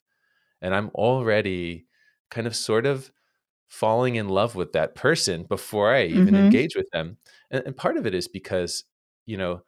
And 0.61 0.75
I'm 0.75 0.91
already 0.91 1.87
kind 2.31 2.47
of 2.47 2.55
sort 2.55 2.85
of 2.85 3.11
falling 3.69 4.17
in 4.17 4.29
love 4.29 4.55
with 4.55 4.73
that 4.73 4.95
person 4.95 5.45
before 5.45 5.95
I 5.95 6.05
even 6.05 6.27
mm-hmm. 6.27 6.37
engage 6.37 6.77
with 6.77 6.89
them. 6.93 7.17
And, 7.51 7.65
and 7.67 7.77
part 7.77 7.97
of 7.97 8.07
it 8.07 8.15
is 8.15 8.29
because, 8.29 8.85
you 9.25 9.39
know, 9.39 9.63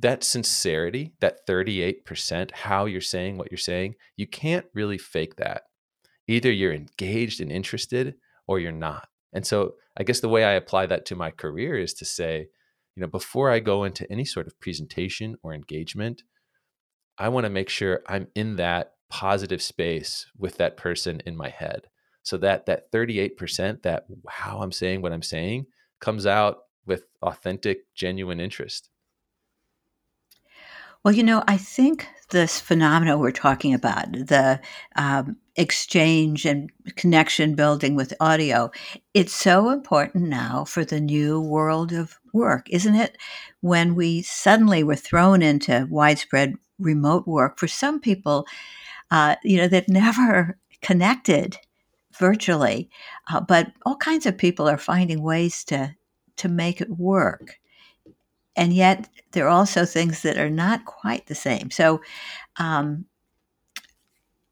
that 0.00 0.24
sincerity, 0.24 1.14
that 1.20 1.46
38%, 1.46 2.52
how 2.52 2.86
you're 2.86 3.00
saying 3.00 3.38
what 3.38 3.50
you're 3.50 3.58
saying, 3.58 3.94
you 4.16 4.26
can't 4.26 4.66
really 4.74 4.98
fake 4.98 5.36
that 5.36 5.62
either 6.30 6.52
you're 6.52 6.72
engaged 6.72 7.40
and 7.40 7.50
interested 7.50 8.14
or 8.46 8.58
you're 8.58 8.72
not. 8.72 9.08
And 9.32 9.46
so 9.46 9.74
I 9.96 10.02
guess 10.02 10.20
the 10.20 10.28
way 10.28 10.44
I 10.44 10.52
apply 10.52 10.86
that 10.86 11.04
to 11.06 11.16
my 11.16 11.30
career 11.30 11.76
is 11.76 11.94
to 11.94 12.04
say, 12.04 12.48
you 12.94 13.00
know, 13.00 13.06
before 13.06 13.50
I 13.50 13.60
go 13.60 13.84
into 13.84 14.10
any 14.10 14.24
sort 14.24 14.46
of 14.46 14.58
presentation 14.60 15.36
or 15.42 15.54
engagement, 15.54 16.22
I 17.18 17.28
want 17.28 17.44
to 17.44 17.50
make 17.50 17.68
sure 17.68 18.02
I'm 18.08 18.28
in 18.34 18.56
that 18.56 18.92
positive 19.08 19.62
space 19.62 20.26
with 20.38 20.56
that 20.58 20.76
person 20.76 21.20
in 21.26 21.36
my 21.36 21.48
head. 21.48 21.88
So 22.22 22.36
that 22.38 22.66
that 22.66 22.92
38%, 22.92 23.82
that 23.82 24.04
how 24.28 24.60
I'm 24.60 24.72
saying 24.72 25.02
what 25.02 25.12
I'm 25.12 25.22
saying 25.22 25.66
comes 26.00 26.26
out 26.26 26.58
with 26.86 27.04
authentic, 27.22 27.80
genuine 27.94 28.40
interest. 28.40 28.89
Well, 31.04 31.14
you 31.14 31.22
know, 31.22 31.42
I 31.48 31.56
think 31.56 32.06
this 32.30 32.60
phenomena 32.60 33.16
we're 33.16 33.30
talking 33.30 33.72
about, 33.72 34.12
the 34.12 34.60
um, 34.96 35.36
exchange 35.56 36.44
and 36.44 36.70
connection 36.96 37.54
building 37.54 37.94
with 37.96 38.12
audio, 38.20 38.70
it's 39.14 39.32
so 39.32 39.70
important 39.70 40.28
now 40.28 40.64
for 40.66 40.84
the 40.84 41.00
new 41.00 41.40
world 41.40 41.92
of 41.92 42.18
work, 42.34 42.68
isn't 42.68 42.94
it? 42.94 43.16
When 43.62 43.94
we 43.94 44.20
suddenly 44.22 44.84
were 44.84 44.96
thrown 44.96 45.40
into 45.40 45.88
widespread 45.90 46.54
remote 46.78 47.26
work, 47.26 47.58
for 47.58 47.66
some 47.66 47.98
people, 47.98 48.46
uh, 49.10 49.36
you 49.42 49.56
know, 49.56 49.68
they've 49.68 49.88
never 49.88 50.58
connected 50.82 51.56
virtually, 52.18 52.90
uh, 53.32 53.40
but 53.40 53.72
all 53.86 53.96
kinds 53.96 54.26
of 54.26 54.36
people 54.36 54.68
are 54.68 54.78
finding 54.78 55.22
ways 55.22 55.64
to 55.64 55.94
to 56.36 56.48
make 56.48 56.80
it 56.80 56.90
work 56.90 57.58
and 58.56 58.72
yet 58.72 59.08
there 59.32 59.46
are 59.46 59.50
also 59.50 59.84
things 59.84 60.22
that 60.22 60.38
are 60.38 60.50
not 60.50 60.84
quite 60.84 61.26
the 61.26 61.34
same. 61.34 61.70
So, 61.70 62.00
um, 62.56 63.06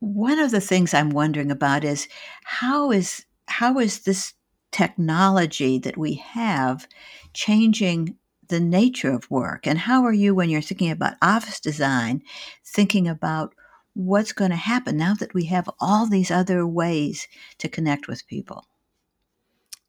one 0.01 0.39
of 0.39 0.53
the 0.53 0.61
things 0.61 0.95
I'm 0.95 1.11
wondering 1.11 1.51
about 1.51 1.85
is 1.85 2.09
how 2.45 2.93
is 2.93 3.25
how 3.47 3.79
is 3.79 4.01
this 4.01 4.35
technology 4.71 5.79
that 5.79 5.97
we 5.97 6.15
have 6.15 6.87
changing 7.33 8.17
the 8.49 8.61
nature 8.61 9.13
of 9.13 9.31
work, 9.31 9.67
and 9.67 9.79
how 9.79 10.05
are 10.05 10.13
you 10.13 10.35
when 10.35 10.49
you're 10.49 10.63
thinking 10.63 10.91
about 10.91 11.17
office 11.21 11.61
design, 11.61 12.23
thinking 12.65 13.09
about 13.09 13.55
what's 13.95 14.33
going 14.33 14.51
to 14.51 14.57
happen 14.57 14.97
now 14.97 15.15
that 15.15 15.35
we 15.35 15.45
have 15.47 15.69
all 15.81 16.07
these 16.07 16.31
other 16.31 16.67
ways 16.67 17.27
to 17.59 17.69
connect 17.69 18.07
with 18.09 18.27
people? 18.27 18.65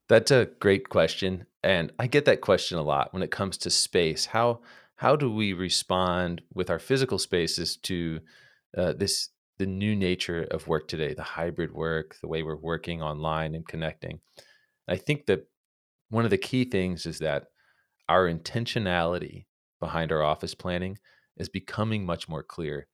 That's 0.08 0.32
a 0.32 0.50
great 0.60 0.90
question. 0.90 1.46
And 1.64 1.92
I 2.00 2.08
get 2.08 2.26
that 2.26 2.42
question 2.42 2.78
a 2.78 2.84
lot 2.84 3.14
when 3.14 3.24
it 3.24 3.32
comes 3.32 3.58
to 3.60 3.70
space. 3.70 4.26
How 4.26 4.62
how 4.96 5.16
do 5.16 5.32
we 5.32 5.54
respond 5.54 6.42
with 6.54 6.70
our 6.70 6.80
physical 6.80 7.20
spaces 7.20 7.78
to 7.78 8.20
uh, 8.78 8.94
this 8.94 9.30
the 9.58 9.66
new 9.66 9.96
nature 9.96 10.48
of 10.52 10.68
work 10.68 10.88
today, 10.88 11.14
the 11.14 11.24
hybrid 11.24 11.74
work, 11.74 12.18
the 12.22 12.28
way 12.28 12.44
we're 12.44 12.56
working 12.56 13.02
online 13.02 13.56
and 13.56 13.68
connecting? 13.68 14.20
I 14.88 14.96
think 14.96 15.26
that 15.26 15.48
one 16.10 16.26
of 16.26 16.32
the 16.32 16.38
key 16.38 16.66
things 16.66 17.06
is 17.06 17.20
that 17.20 17.48
our 18.08 18.28
intentionality 18.28 19.46
behind 19.80 20.12
our 20.12 20.24
office 20.24 20.56
planning 20.56 20.98
is 21.38 21.50
becoming 21.50 22.06
much 22.06 22.28
more 22.28 22.44
clear. 22.44 22.88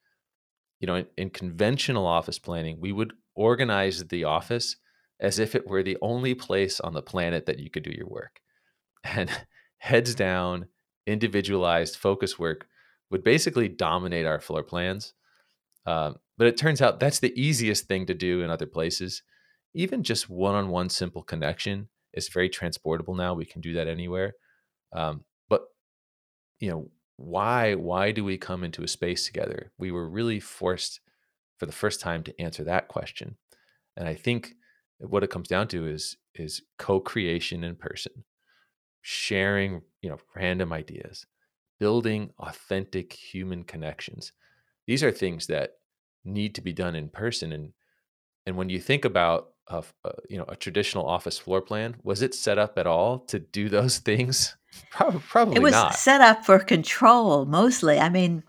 You 0.79 0.87
know, 0.87 0.95
in, 0.95 1.07
in 1.17 1.29
conventional 1.29 2.05
office 2.05 2.39
planning, 2.39 2.79
we 2.79 2.91
would 2.91 3.13
organize 3.35 4.03
the 4.05 4.25
office 4.25 4.75
as 5.19 5.39
if 5.39 5.55
it 5.55 5.67
were 5.67 5.83
the 5.83 5.97
only 6.01 6.33
place 6.33 6.79
on 6.79 6.93
the 6.93 7.01
planet 7.01 7.45
that 7.45 7.59
you 7.59 7.69
could 7.69 7.83
do 7.83 7.91
your 7.91 8.07
work 8.07 8.41
and 9.05 9.29
heads 9.77 10.15
down, 10.15 10.67
individualized 11.05 11.95
focus 11.95 12.39
work 12.39 12.67
would 13.11 13.23
basically 13.23 13.67
dominate 13.67 14.25
our 14.25 14.39
floor 14.39 14.63
plans. 14.63 15.13
Um, 15.85 16.15
but 16.37 16.47
it 16.47 16.57
turns 16.57 16.81
out 16.81 16.99
that's 16.99 17.19
the 17.19 17.39
easiest 17.39 17.87
thing 17.87 18.07
to 18.07 18.13
do 18.13 18.41
in 18.41 18.49
other 18.49 18.65
places. 18.65 19.21
Even 19.73 20.03
just 20.03 20.29
one 20.29 20.55
on 20.55 20.69
one 20.69 20.89
simple 20.89 21.21
connection 21.21 21.89
is 22.13 22.29
very 22.29 22.49
transportable 22.49 23.15
now. 23.15 23.33
We 23.33 23.45
can 23.45 23.61
do 23.61 23.73
that 23.73 23.87
anywhere. 23.87 24.33
Um, 24.93 25.23
but, 25.49 25.65
you 26.59 26.69
know, 26.69 26.89
why 27.17 27.75
why 27.75 28.11
do 28.11 28.23
we 28.23 28.37
come 28.37 28.63
into 28.63 28.83
a 28.83 28.87
space 28.87 29.25
together 29.25 29.71
we 29.77 29.91
were 29.91 30.09
really 30.09 30.39
forced 30.39 30.99
for 31.57 31.65
the 31.65 31.71
first 31.71 32.01
time 32.01 32.23
to 32.23 32.41
answer 32.41 32.63
that 32.63 32.87
question 32.87 33.37
and 33.95 34.07
i 34.07 34.13
think 34.13 34.55
what 34.97 35.23
it 35.23 35.29
comes 35.29 35.47
down 35.47 35.67
to 35.67 35.87
is 35.87 36.17
is 36.35 36.61
co-creation 36.77 37.63
in 37.63 37.75
person 37.75 38.11
sharing, 39.07 39.83
you 40.01 40.09
know, 40.09 40.17
random 40.35 40.73
ideas, 40.73 41.27
building 41.79 42.31
authentic 42.39 43.13
human 43.13 43.63
connections. 43.63 44.31
These 44.87 45.03
are 45.03 45.11
things 45.11 45.45
that 45.45 45.73
need 46.23 46.55
to 46.55 46.61
be 46.61 46.73
done 46.73 46.95
in 46.95 47.09
person. 47.09 47.51
And 47.51 47.73
and 48.47 48.57
when 48.57 48.69
you 48.69 48.79
think 48.79 49.05
about 49.05 49.49
a, 49.67 49.83
a, 50.03 50.07
uh, 50.07 50.11
you 50.27 50.39
know 50.39 50.45
a 50.47 50.55
traditional 50.55 51.05
office 51.05 51.37
floor 51.37 51.61
plan, 51.61 51.97
was 52.01 52.23
it 52.23 52.33
set 52.33 52.57
up 52.57 52.79
at 52.79 52.87
all 52.87 53.19
to 53.27 53.37
do 53.37 53.69
those 53.69 53.99
things? 54.09 54.57
Probably, 54.89 55.19
probably 55.19 55.55
it 55.57 55.61
was 55.61 55.73
not. 55.73 55.93
set 55.93 56.21
up 56.21 56.43
for 56.43 56.57
control 56.57 57.45
mostly. 57.45 57.99
I 57.99 58.09
mean, 58.09 58.41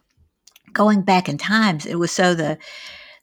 going 0.73 1.03
back 1.03 1.29
in 1.29 1.37
times, 1.37 1.85
it 1.85 1.97
was 1.97 2.13
so 2.13 2.35
the 2.35 2.57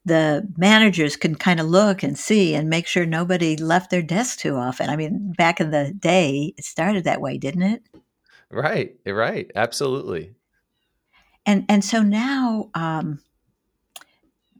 the 0.05 0.47
managers 0.57 1.15
can 1.15 1.35
kind 1.35 1.59
of 1.59 1.67
look 1.67 2.03
and 2.03 2.17
see 2.17 2.55
and 2.55 2.69
make 2.69 2.87
sure 2.87 3.05
nobody 3.05 3.55
left 3.55 3.89
their 3.89 4.01
desk 4.01 4.39
too 4.39 4.55
often. 4.55 4.89
I 4.89 4.95
mean, 4.95 5.33
back 5.37 5.61
in 5.61 5.71
the 5.71 5.93
day, 5.97 6.53
it 6.57 6.65
started 6.65 7.05
that 7.05 7.21
way, 7.21 7.37
didn't 7.37 7.63
it? 7.63 7.83
Right, 8.49 8.95
right, 9.05 9.49
absolutely. 9.55 10.35
And 11.45 11.65
and 11.67 11.83
so 11.83 12.01
now 12.01 12.69
um, 12.73 13.19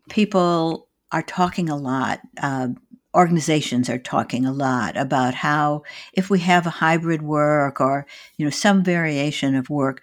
people 0.10 0.88
are 1.12 1.22
talking 1.22 1.70
a 1.70 1.76
lot. 1.76 2.20
Uh, 2.42 2.70
organizations 3.16 3.90
are 3.90 4.00
talking 4.00 4.46
a 4.46 4.52
lot 4.52 4.98
about 4.98 5.36
how 5.36 5.84
if 6.14 6.30
we 6.30 6.40
have 6.40 6.66
a 6.66 6.72
hybrid 6.72 7.22
work 7.22 7.80
or 7.80 8.06
you 8.38 8.46
know 8.46 8.50
some 8.50 8.84
variation 8.84 9.56
of 9.56 9.70
work, 9.70 10.02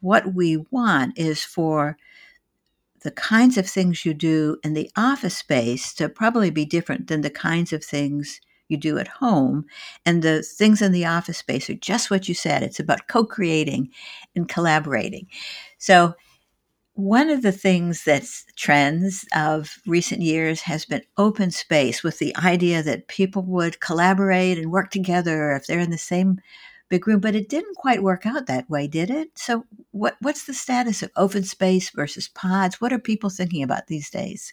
what 0.00 0.34
we 0.34 0.56
want 0.70 1.18
is 1.18 1.42
for 1.44 1.96
the 3.02 3.10
kinds 3.10 3.56
of 3.56 3.68
things 3.68 4.04
you 4.04 4.14
do 4.14 4.58
in 4.64 4.74
the 4.74 4.90
office 4.96 5.36
space 5.36 5.92
to 5.94 6.08
probably 6.08 6.50
be 6.50 6.64
different 6.64 7.08
than 7.08 7.20
the 7.20 7.30
kinds 7.30 7.72
of 7.72 7.84
things 7.84 8.40
you 8.68 8.76
do 8.76 8.98
at 8.98 9.08
home. 9.08 9.64
And 10.04 10.22
the 10.22 10.42
things 10.42 10.82
in 10.82 10.92
the 10.92 11.06
office 11.06 11.38
space 11.38 11.68
are 11.70 11.74
just 11.74 12.10
what 12.10 12.28
you 12.28 12.34
said 12.34 12.62
it's 12.62 12.80
about 12.80 13.08
co 13.08 13.24
creating 13.24 13.90
and 14.36 14.48
collaborating. 14.48 15.26
So, 15.78 16.14
one 16.94 17.30
of 17.30 17.42
the 17.42 17.52
things 17.52 18.02
that's 18.02 18.44
trends 18.56 19.24
of 19.36 19.78
recent 19.86 20.20
years 20.20 20.60
has 20.62 20.84
been 20.84 21.02
open 21.16 21.52
space 21.52 22.02
with 22.02 22.18
the 22.18 22.36
idea 22.38 22.82
that 22.82 23.06
people 23.06 23.42
would 23.42 23.78
collaborate 23.78 24.58
and 24.58 24.72
work 24.72 24.90
together 24.90 25.52
if 25.52 25.68
they're 25.68 25.78
in 25.78 25.92
the 25.92 25.98
same 25.98 26.40
big 26.88 27.06
room, 27.06 27.20
but 27.20 27.34
it 27.34 27.48
didn't 27.48 27.76
quite 27.76 28.02
work 28.02 28.26
out 28.26 28.46
that 28.46 28.68
way, 28.68 28.86
did 28.86 29.10
it? 29.10 29.30
So, 29.36 29.64
what 29.90 30.16
what's 30.20 30.44
the 30.44 30.54
status 30.54 31.02
of 31.02 31.10
open 31.16 31.44
space 31.44 31.90
versus 31.90 32.28
pods? 32.28 32.80
What 32.80 32.92
are 32.92 32.98
people 32.98 33.30
thinking 33.30 33.62
about 33.62 33.86
these 33.86 34.10
days? 34.10 34.52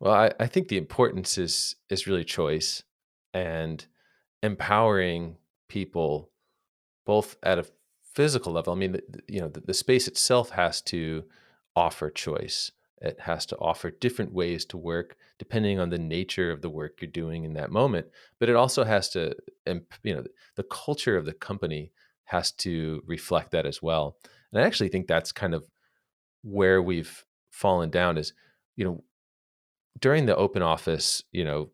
Well, 0.00 0.14
I, 0.14 0.32
I 0.38 0.46
think 0.46 0.68
the 0.68 0.78
importance 0.78 1.38
is 1.38 1.76
is 1.90 2.06
really 2.06 2.24
choice 2.24 2.82
and 3.34 3.84
empowering 4.42 5.36
people 5.68 6.30
both 7.04 7.36
at 7.42 7.58
a 7.58 7.66
physical 8.14 8.52
level. 8.52 8.72
I 8.72 8.76
mean, 8.76 8.92
the, 8.92 9.02
you 9.28 9.40
know, 9.40 9.48
the, 9.48 9.60
the 9.60 9.74
space 9.74 10.08
itself 10.08 10.50
has 10.50 10.80
to 10.82 11.24
offer 11.74 12.10
choice. 12.10 12.72
It 13.00 13.20
has 13.20 13.46
to 13.46 13.56
offer 13.58 13.90
different 13.90 14.32
ways 14.32 14.64
to 14.66 14.76
work 14.76 15.16
depending 15.38 15.78
on 15.78 15.90
the 15.90 15.98
nature 15.98 16.50
of 16.50 16.62
the 16.62 16.70
work 16.70 17.00
you're 17.00 17.10
doing 17.10 17.44
in 17.44 17.52
that 17.54 17.70
moment. 17.70 18.06
But 18.40 18.48
it 18.48 18.56
also 18.56 18.84
has 18.84 19.08
to, 19.10 19.34
you 19.66 20.14
know, 20.14 20.24
the 20.56 20.64
culture 20.64 21.16
of 21.16 21.24
the 21.24 21.34
company 21.34 21.92
has 22.24 22.52
to 22.52 23.02
reflect 23.06 23.52
that 23.52 23.66
as 23.66 23.80
well. 23.80 24.16
And 24.52 24.60
I 24.60 24.66
actually 24.66 24.88
think 24.88 25.06
that's 25.06 25.32
kind 25.32 25.54
of 25.54 25.68
where 26.42 26.82
we've 26.82 27.24
fallen 27.50 27.90
down 27.90 28.18
is, 28.18 28.32
you 28.76 28.84
know, 28.84 29.04
during 30.00 30.26
the 30.26 30.36
open 30.36 30.62
office, 30.62 31.22
you 31.32 31.44
know, 31.44 31.70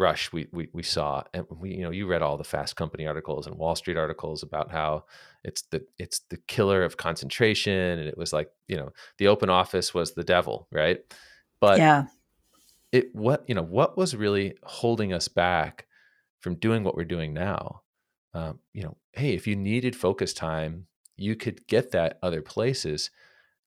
rush 0.00 0.32
we, 0.32 0.48
we 0.52 0.68
we 0.72 0.82
saw. 0.82 1.22
And 1.32 1.46
we 1.50 1.74
you 1.74 1.82
know 1.82 1.90
you 1.90 2.06
read 2.06 2.22
all 2.22 2.36
the 2.36 2.44
fast 2.44 2.76
company 2.76 3.06
articles 3.06 3.46
and 3.46 3.56
wall 3.56 3.76
street 3.76 3.96
articles 3.96 4.42
about 4.42 4.70
how 4.70 5.04
it's 5.44 5.62
the 5.62 5.84
it's 5.98 6.20
the 6.30 6.38
killer 6.48 6.82
of 6.82 6.96
concentration. 6.96 7.98
And 7.98 8.08
it 8.08 8.18
was 8.18 8.32
like 8.32 8.50
you 8.66 8.76
know 8.76 8.90
the 9.18 9.28
open 9.28 9.50
office 9.50 9.94
was 9.94 10.12
the 10.12 10.24
devil 10.24 10.66
right? 10.72 11.00
But 11.60 11.78
yeah. 11.78 12.04
it 12.90 13.14
what 13.14 13.44
you 13.46 13.54
know 13.54 13.62
what 13.62 13.96
was 13.96 14.16
really 14.16 14.54
holding 14.62 15.12
us 15.12 15.28
back 15.28 15.86
from 16.40 16.54
doing 16.54 16.82
what 16.82 16.96
we're 16.96 17.04
doing 17.04 17.32
now. 17.32 17.82
Um, 18.32 18.60
you 18.72 18.82
know, 18.82 18.96
hey, 19.12 19.34
if 19.34 19.46
you 19.46 19.56
needed 19.56 19.94
focus 19.94 20.32
time, 20.32 20.86
you 21.16 21.36
could 21.36 21.66
get 21.66 21.90
that 21.92 22.18
other 22.22 22.42
places, 22.42 23.10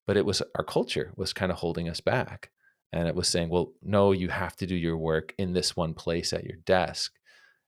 but 0.07 0.17
it 0.17 0.25
was 0.25 0.41
our 0.57 0.63
culture 0.63 1.13
was 1.15 1.33
kind 1.33 1.51
of 1.51 1.59
holding 1.59 1.87
us 1.87 2.01
back, 2.01 2.49
and 2.93 3.07
it 3.07 3.15
was 3.15 3.27
saying, 3.27 3.49
well, 3.49 3.73
no, 3.81 4.11
you 4.11 4.29
have 4.29 4.55
to 4.57 4.67
do 4.67 4.75
your 4.75 4.97
work 4.97 5.33
in 5.37 5.53
this 5.53 5.75
one 5.75 5.93
place 5.93 6.31
at 6.31 6.45
your 6.45 6.57
desk, 6.65 7.13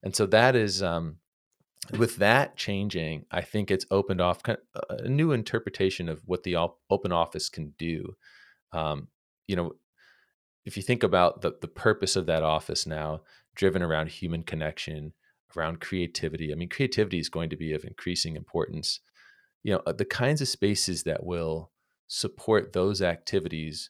and 0.04 0.16
so 0.16 0.26
that 0.28 0.56
is. 0.56 0.82
Um, 0.82 1.18
with 2.00 2.16
that 2.16 2.58
changing, 2.58 3.26
I 3.30 3.42
think 3.42 3.70
it's 3.70 3.86
opened 3.92 4.20
off 4.20 4.42
of 4.48 4.58
a 4.90 5.08
new 5.08 5.34
interpretation 5.34 6.10
of 6.10 6.24
what 6.26 6.42
the 6.42 6.56
open 6.90 7.12
office 7.12 7.48
can 7.48 7.76
do. 7.78 8.16
Um, 8.72 9.10
you 9.46 9.56
know, 9.56 9.74
if 10.66 10.78
you 10.78 10.82
think 10.82 11.04
about 11.04 11.42
the 11.42 11.54
the 11.62 11.68
purpose 11.68 12.16
of 12.16 12.26
that 12.26 12.42
office 12.42 12.88
now, 12.88 13.22
driven 13.56 13.84
around 13.84 14.10
human 14.10 14.42
connection, 14.42 15.14
around 15.56 15.80
creativity. 15.80 16.52
I 16.52 16.56
mean, 16.56 16.70
creativity 16.70 17.20
is 17.20 17.30
going 17.30 17.50
to 17.50 17.56
be 17.56 17.74
of 17.74 17.84
increasing 17.84 18.36
importance. 18.36 19.00
You 19.64 19.74
know, 19.74 19.82
uh, 19.86 19.94
the 19.94 20.06
kinds 20.06 20.42
of 20.42 20.48
spaces 20.48 21.04
that 21.04 21.26
will 21.26 21.72
support 22.08 22.74
those 22.74 23.02
activities 23.02 23.90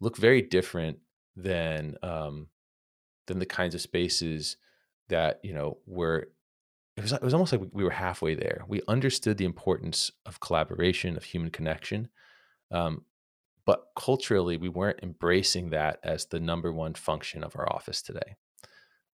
look 0.00 0.16
very 0.16 0.42
different 0.42 0.98
than 1.36 1.96
um, 2.02 2.48
than 3.26 3.38
the 3.38 3.46
kinds 3.46 3.74
of 3.74 3.80
spaces 3.80 4.56
that 5.08 5.40
you 5.42 5.54
know 5.54 5.78
were 5.86 6.28
it 6.96 7.02
was 7.02 7.12
it 7.12 7.22
was 7.22 7.34
almost 7.34 7.52
like 7.52 7.62
we 7.72 7.84
were 7.84 7.90
halfway 7.90 8.34
there. 8.34 8.64
We 8.68 8.82
understood 8.88 9.36
the 9.36 9.44
importance 9.44 10.10
of 10.26 10.40
collaboration, 10.40 11.16
of 11.16 11.24
human 11.24 11.50
connection, 11.50 12.08
um, 12.70 13.04
but 13.66 13.86
culturally, 13.96 14.56
we 14.56 14.68
weren't 14.68 15.00
embracing 15.02 15.70
that 15.70 15.98
as 16.02 16.26
the 16.26 16.40
number 16.40 16.72
one 16.72 16.94
function 16.94 17.42
of 17.42 17.56
our 17.56 17.70
office 17.72 18.02
today. 18.02 18.36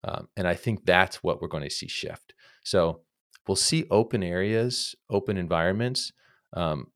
Um, 0.02 0.28
and 0.36 0.48
I 0.48 0.54
think 0.54 0.84
that's 0.84 1.22
what 1.22 1.40
we're 1.40 1.48
going 1.48 1.62
to 1.62 1.70
see 1.70 1.88
shift. 1.88 2.34
So 2.64 3.02
we'll 3.46 3.56
see 3.56 3.86
open 3.90 4.22
areas, 4.22 4.94
open 5.08 5.36
environments. 5.36 6.12
Um, 6.54 6.88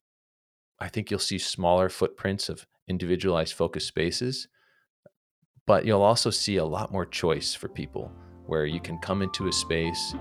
I 0.81 0.89
think 0.89 1.11
you'll 1.11 1.21
see 1.21 1.39
smaller 1.39 1.89
footprints 1.89 2.49
of 2.49 2.67
individualized 2.89 3.55
focus 3.55 3.87
spaces, 3.87 4.49
but 5.67 5.85
you'll 5.85 6.03
also 6.03 6.31
see 6.31 6.57
a 6.57 6.65
lot 6.65 6.93
more 6.93 7.07
choice 7.07 7.55
for 7.55 7.69
people 7.69 8.13
where 8.47 8.67
you 8.67 8.81
can 8.81 8.99
come 8.99 9.23
into 9.23 9.49
a 9.49 9.53
space 9.53 10.15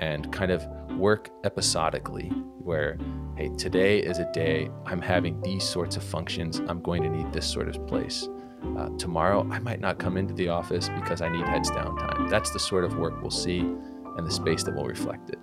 and 0.00 0.32
kind 0.32 0.50
of 0.50 0.66
work 0.96 1.30
episodically 1.44 2.28
where 2.58 2.98
hey 3.36 3.48
today 3.56 3.98
is 3.98 4.18
a 4.18 4.30
day 4.32 4.68
i'm 4.86 5.00
having 5.00 5.40
these 5.42 5.64
sorts 5.64 5.96
of 5.96 6.02
functions 6.02 6.60
i'm 6.68 6.82
going 6.82 7.02
to 7.02 7.08
need 7.08 7.32
this 7.32 7.46
sort 7.46 7.68
of 7.68 7.86
place. 7.86 8.28
Uh, 8.76 8.88
tomorrow 8.98 9.48
i 9.50 9.58
might 9.60 9.80
not 9.80 9.98
come 9.98 10.16
into 10.16 10.34
the 10.34 10.48
office 10.48 10.88
because 10.88 11.20
i 11.20 11.28
need 11.28 11.46
heads 11.46 11.70
down 11.70 11.96
time. 11.96 12.28
That's 12.28 12.50
the 12.50 12.58
sort 12.58 12.84
of 12.84 12.96
work 12.98 13.20
we'll 13.22 13.30
see 13.30 13.60
and 13.60 14.26
the 14.26 14.30
space 14.30 14.64
that 14.64 14.74
will 14.74 14.86
reflect 14.86 15.30
it 15.30 15.38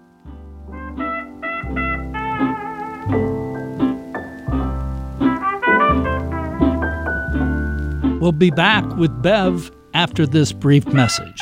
We'll 8.26 8.32
be 8.32 8.50
back 8.50 8.84
with 8.96 9.22
Bev 9.22 9.70
after 9.94 10.26
this 10.26 10.52
brief 10.52 10.88
message. 10.88 11.40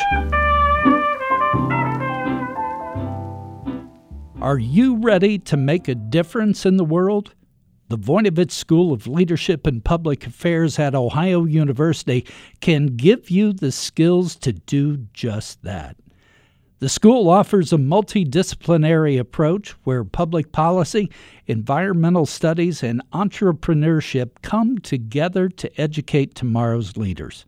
Are 4.42 4.60
you 4.60 4.98
ready 4.98 5.40
to 5.40 5.56
make 5.56 5.88
a 5.88 5.96
difference 5.96 6.66
in 6.66 6.76
the 6.76 6.84
world? 6.84 7.36
The 7.88 7.98
Voinovich 7.98 8.52
School 8.52 8.92
of 8.92 9.08
Leadership 9.08 9.66
and 9.66 9.82
Public 9.82 10.28
Affairs 10.28 10.78
at 10.78 10.94
Ohio 10.94 11.46
University 11.46 12.26
can 12.60 12.88
give 12.98 13.30
you 13.30 13.54
the 13.54 13.72
skills 13.72 14.36
to 14.40 14.52
do 14.52 15.08
just 15.14 15.64
that. 15.64 15.96
The 16.84 16.90
school 16.90 17.30
offers 17.30 17.72
a 17.72 17.78
multidisciplinary 17.78 19.18
approach 19.18 19.70
where 19.86 20.04
public 20.04 20.52
policy, 20.52 21.10
environmental 21.48 22.26
studies, 22.26 22.84
and 22.84 23.02
entrepreneurship 23.14 24.32
come 24.42 24.78
together 24.80 25.48
to 25.48 25.80
educate 25.80 26.36
tomorrow's 26.36 26.98
leaders. 26.98 27.46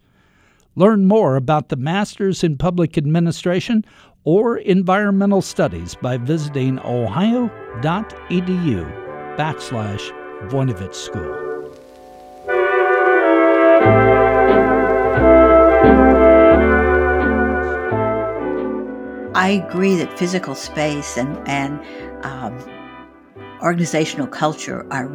Learn 0.77 1.05
more 1.05 1.35
about 1.35 1.67
the 1.67 1.75
Masters 1.75 2.45
in 2.45 2.57
Public 2.57 2.97
Administration 2.97 3.83
or 4.23 4.57
environmental 4.57 5.41
studies 5.41 5.95
by 5.95 6.15
visiting 6.15 6.79
ohio.edu 6.79 7.49
backslash 9.35 10.11
Voinovich 10.49 10.95
School. 10.95 11.54
I 19.45 19.49
agree 19.49 19.95
that 19.97 20.17
physical 20.17 20.55
space 20.55 21.19
and, 21.19 21.37
and 21.47 21.79
um, 22.25 22.57
organizational 23.61 24.25
culture 24.25 24.87
are 24.89 25.05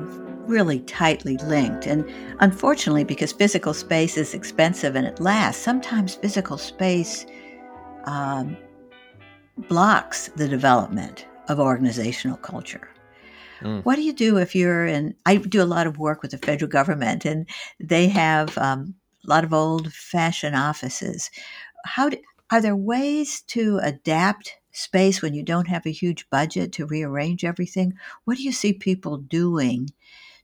really 0.47 0.79
tightly 0.83 1.37
linked. 1.38 1.88
And 1.88 2.09
unfortunately, 2.38 3.03
because 3.03 3.33
physical 3.33 3.75
space 3.75 4.16
is 4.16 4.33
expensive 4.33 4.95
and 4.95 5.05
it 5.05 5.19
lasts, 5.19 5.61
sometimes 5.61 6.14
physical 6.14 6.59
space 6.59 7.27
um, 8.05 8.57
blocks 9.69 10.29
the 10.37 10.47
development 10.47 11.27
of 11.49 11.59
organizational 11.59 12.37
culture. 12.37 12.88
Mm. 13.62 13.85
What 13.85 13.97
do 13.97 14.03
you 14.03 14.12
do 14.12 14.37
if 14.37 14.55
you're 14.55 14.87
in? 14.87 15.16
I 15.27 15.38
do 15.38 15.61
a 15.61 15.64
lot 15.64 15.88
of 15.88 15.99
work 15.99 16.23
with 16.23 16.31
the 16.31 16.38
federal 16.38 16.71
government, 16.71 17.25
and 17.25 17.49
they 17.81 18.07
have 18.07 18.57
um, 18.59 18.95
a 19.27 19.29
lot 19.29 19.43
of 19.43 19.53
old 19.53 19.93
fashioned 19.93 20.55
offices. 20.55 21.33
How 21.85 22.11
do, 22.11 22.19
are 22.51 22.61
there 22.61 22.77
ways 22.77 23.43
to 23.49 23.79
adapt 23.83 24.57
space 24.73 25.23
when 25.23 25.35
you 25.35 25.43
don't 25.43 25.69
have 25.69 25.87
a 25.87 25.93
huge 25.93 26.29
budget 26.31 26.73
to 26.73 26.87
rearrange 26.87 27.45
everything? 27.45 27.95
What 28.25 28.37
do 28.37 28.43
you 28.43 28.53
see 28.53 28.73
people 28.73 29.19
doing 29.19 29.91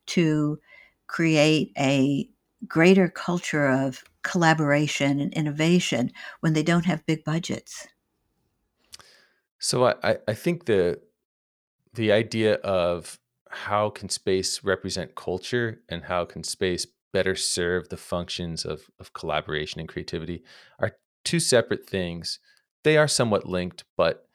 to 0.07 0.59
create 1.07 1.73
a 1.79 2.29
greater 2.67 3.09
culture 3.09 3.69
of 3.69 4.03
collaboration 4.23 5.21
and 5.21 5.33
innovation 5.35 6.11
when 6.41 6.53
they 6.53 6.63
don't 6.63 6.87
have 6.87 7.07
big 7.07 7.25
budgets? 7.25 7.87
So 9.59 9.85
I, 9.87 10.19
I 10.29 10.35
think 10.35 10.67
the 10.67 11.01
the 11.95 12.13
idea 12.13 12.55
of 12.57 13.19
how 13.49 13.89
can 13.89 14.09
space 14.11 14.63
represent 14.63 15.15
culture 15.15 15.81
and 15.89 16.05
how 16.05 16.25
can 16.27 16.45
space 16.45 16.87
better 17.13 17.35
serve 17.35 17.89
the 17.89 17.97
functions 17.97 18.67
of, 18.67 18.91
of 19.01 19.15
collaboration 19.15 19.81
and 19.81 19.89
creativity 19.89 20.43
are 20.79 20.93
two 21.27 21.41
separate 21.41 21.89
things. 21.89 22.39
They 22.85 22.97
are 22.97 23.09
somewhat 23.09 23.47
linked, 23.47 23.85
but 23.97 24.27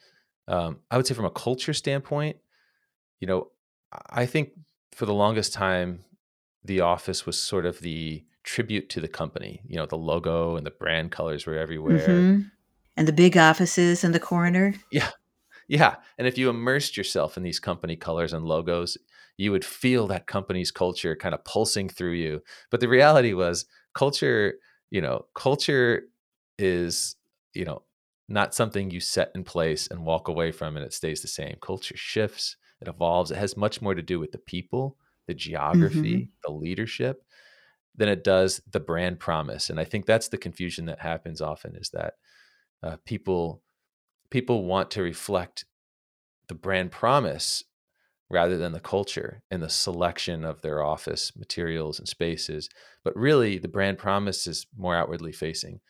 um, 0.48 0.80
I 0.90 0.98
would 0.98 1.08
say 1.08 1.14
from 1.14 1.26
a 1.26 1.32
culture 1.32 1.74
standpoint, 1.74 2.38
you 3.20 3.28
know, 3.28 3.52
I 4.10 4.26
think 4.26 4.52
for 4.92 5.06
the 5.06 5.14
longest 5.14 5.54
time, 5.54 6.04
the 6.64 6.82
office 6.82 7.26
was 7.26 7.40
sort 7.40 7.66
of 7.66 7.80
the 7.80 8.24
tribute 8.44 8.90
to 8.90 9.00
the 9.00 9.08
company. 9.08 9.62
You 9.68 9.78
know, 9.78 9.86
the 9.86 9.98
logo 9.98 10.56
and 10.56 10.66
the 10.66 10.72
brand 10.72 11.12
colors 11.12 11.46
were 11.46 11.58
everywhere. 11.58 12.08
Mm-hmm 12.08 12.42
and 12.98 13.08
the 13.08 13.14
big 13.14 13.38
offices 13.38 14.04
in 14.04 14.12
the 14.12 14.20
corner. 14.20 14.76
Yeah. 14.92 15.10
Yeah. 15.68 15.96
And 16.18 16.28
if 16.28 16.38
you 16.38 16.50
immersed 16.50 16.98
yourself 16.98 17.38
in 17.38 17.44
these 17.44 17.60
company 17.60 17.96
colors 17.96 18.34
and 18.34 18.46
logos, 18.46 18.98
you 19.38 19.52
would 19.52 19.64
feel 19.64 20.06
that 20.08 20.28
company's 20.28 20.72
culture 20.72 21.16
kind 21.16 21.34
of 21.34 21.44
pulsing 21.46 21.88
through 21.88 22.14
you. 22.14 22.42
But 22.70 22.82
the 22.82 22.90
reality 22.90 23.34
was 23.34 23.66
culture, 23.96 24.56
you 24.90 25.02
know, 25.02 25.26
culture 25.34 26.04
is, 26.62 27.16
you 27.54 27.66
know, 27.66 27.84
not 28.28 28.56
something 28.56 28.90
you 28.90 29.00
set 29.00 29.32
in 29.36 29.44
place 29.44 29.88
and 29.88 30.06
walk 30.06 30.28
away 30.28 30.52
from 30.52 30.78
and 30.78 30.86
it 30.86 30.94
stays 30.94 31.22
the 31.22 31.28
same. 31.28 31.58
Culture 31.62 31.98
shifts, 31.98 32.56
it 32.82 32.88
evolves. 32.88 33.32
It 33.32 33.38
has 33.38 33.58
much 33.58 33.82
more 33.82 33.94
to 33.94 34.02
do 34.02 34.20
with 34.20 34.32
the 34.32 34.38
people, 34.38 34.98
the 35.28 35.34
geography, 35.34 36.16
mm-hmm. 36.16 36.32
the 36.44 36.52
leadership 36.52 37.24
than 37.96 38.08
it 38.08 38.24
does 38.24 38.62
the 38.72 38.80
brand 38.80 39.20
promise. 39.20 39.70
And 39.70 39.80
I 39.80 39.84
think 39.84 40.06
that's 40.06 40.30
the 40.30 40.38
confusion 40.38 40.86
that 40.86 41.02
happens 41.02 41.42
often 41.42 41.76
is 41.76 41.90
that 41.90 42.14
uh, 42.84 42.98
people 43.06 43.62
people 44.30 44.64
want 44.64 44.90
to 44.92 45.04
reflect 45.04 45.66
the 46.48 46.56
brand 46.56 46.92
promise 46.92 47.64
rather 48.30 48.58
than 48.58 48.72
the 48.72 48.80
culture 48.80 49.44
and 49.52 49.62
the 49.62 49.70
selection 49.70 50.46
of 50.46 50.62
their 50.62 50.82
office 50.82 51.36
materials 51.36 52.00
and 52.00 52.08
spaces 52.08 52.70
but 53.04 53.16
really 53.16 53.58
the 53.58 53.68
brand 53.68 53.98
promise 53.98 54.48
is 54.48 54.66
more 54.76 54.96
outwardly 54.96 55.34
facing 55.34 55.82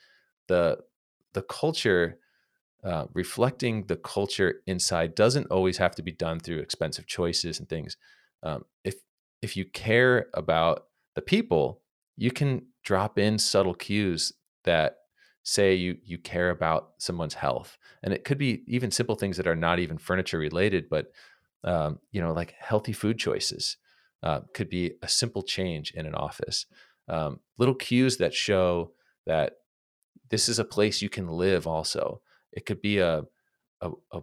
the 0.52 0.78
the 1.34 1.42
culture 1.42 2.20
uh, 2.84 3.06
reflecting 3.14 3.86
the 3.88 3.96
culture 3.96 4.62
inside 4.66 5.16
doesn't 5.16 5.48
always 5.52 5.78
have 5.78 5.96
to 5.96 6.04
be 6.04 6.12
done 6.12 6.40
through 6.40 6.60
expensive 6.60 7.06
choices 7.06 7.60
and 7.60 7.70
things. 7.70 7.96
Um, 8.44 8.66
if 8.84 8.96
if 9.42 9.56
you 9.56 9.66
care 9.66 10.28
about 10.34 10.88
the 11.16 11.22
people 11.22 11.82
you 12.18 12.32
can 12.32 12.64
drop 12.84 13.18
in 13.18 13.38
subtle 13.40 13.74
cues 13.74 14.34
that 14.64 14.98
say 15.44 15.74
you 15.74 15.98
you 16.04 16.18
care 16.18 16.50
about 16.50 16.90
someone's 16.98 17.34
health. 17.36 17.78
And 18.04 18.14
it 18.14 18.24
could 18.24 18.38
be 18.38 18.64
even 18.68 18.92
simple 18.92 19.16
things 19.16 19.38
that 19.38 19.48
are 19.48 19.56
not 19.56 19.80
even 19.80 19.98
furniture 19.98 20.40
related 20.40 20.90
but 20.90 21.12
um, 21.64 22.00
you 22.12 22.22
know 22.22 22.34
like 22.34 22.56
healthy 22.60 22.94
food 22.94 23.18
choices 23.18 23.78
uh, 24.24 24.42
could 24.54 24.70
be 24.70 24.94
a 25.02 25.08
simple 25.08 25.44
change 25.44 25.92
in 25.92 26.06
an 26.06 26.16
office. 26.16 26.66
Um, 27.08 27.40
little 27.58 27.76
cues 27.76 28.18
that 28.18 28.34
show 28.34 28.92
that 29.26 29.61
this 30.30 30.48
is 30.50 30.60
a 30.60 30.66
place 30.66 31.02
you 31.02 31.10
can 31.10 31.28
live 31.28 31.68
also. 31.68 32.22
It 32.52 32.66
could 32.66 32.82
be 32.82 33.00
a 33.00 33.24
a, 33.82 33.92
a, 34.12 34.22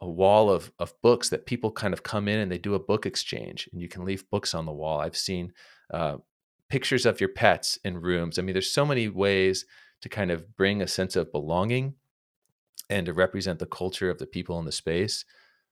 a 0.00 0.08
wall 0.08 0.50
of, 0.50 0.70
of 0.78 0.94
books 1.02 1.28
that 1.30 1.46
people 1.46 1.72
kind 1.72 1.92
of 1.92 2.02
come 2.02 2.28
in 2.28 2.38
and 2.38 2.52
they 2.52 2.58
do 2.58 2.74
a 2.74 2.78
book 2.78 3.06
exchange 3.06 3.68
and 3.72 3.80
you 3.80 3.88
can 3.88 4.04
leave 4.04 4.28
books 4.30 4.54
on 4.54 4.66
the 4.66 4.72
wall. 4.72 5.00
I've 5.00 5.16
seen 5.16 5.52
uh, 5.92 6.18
pictures 6.68 7.06
of 7.06 7.20
your 7.20 7.30
pets 7.30 7.78
in 7.84 7.98
rooms. 7.98 8.38
I 8.38 8.42
mean 8.42 8.52
there's 8.52 8.70
so 8.70 8.84
many 8.84 9.08
ways 9.08 9.64
to 10.02 10.08
kind 10.08 10.30
of 10.30 10.56
bring 10.56 10.82
a 10.82 10.86
sense 10.86 11.16
of 11.16 11.32
belonging 11.32 11.94
and 12.90 13.06
to 13.06 13.12
represent 13.12 13.58
the 13.58 13.66
culture 13.66 14.10
of 14.10 14.18
the 14.18 14.26
people 14.26 14.58
in 14.58 14.64
the 14.64 14.72
space 14.72 15.24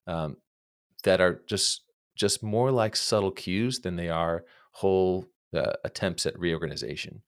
um, 0.07 0.37
that 1.05 1.21
are 1.21 1.43
just 1.47 1.83
just 2.15 2.43
more 2.43 2.71
like 2.71 2.97
subtle 2.97 3.31
cues 3.31 3.81
than 3.81 3.97
they 3.97 4.09
are 4.09 4.45
whole 4.73 5.27
uh, 5.55 5.73
attempts 5.85 6.25
at 6.25 6.39
reorganization. 6.39 7.23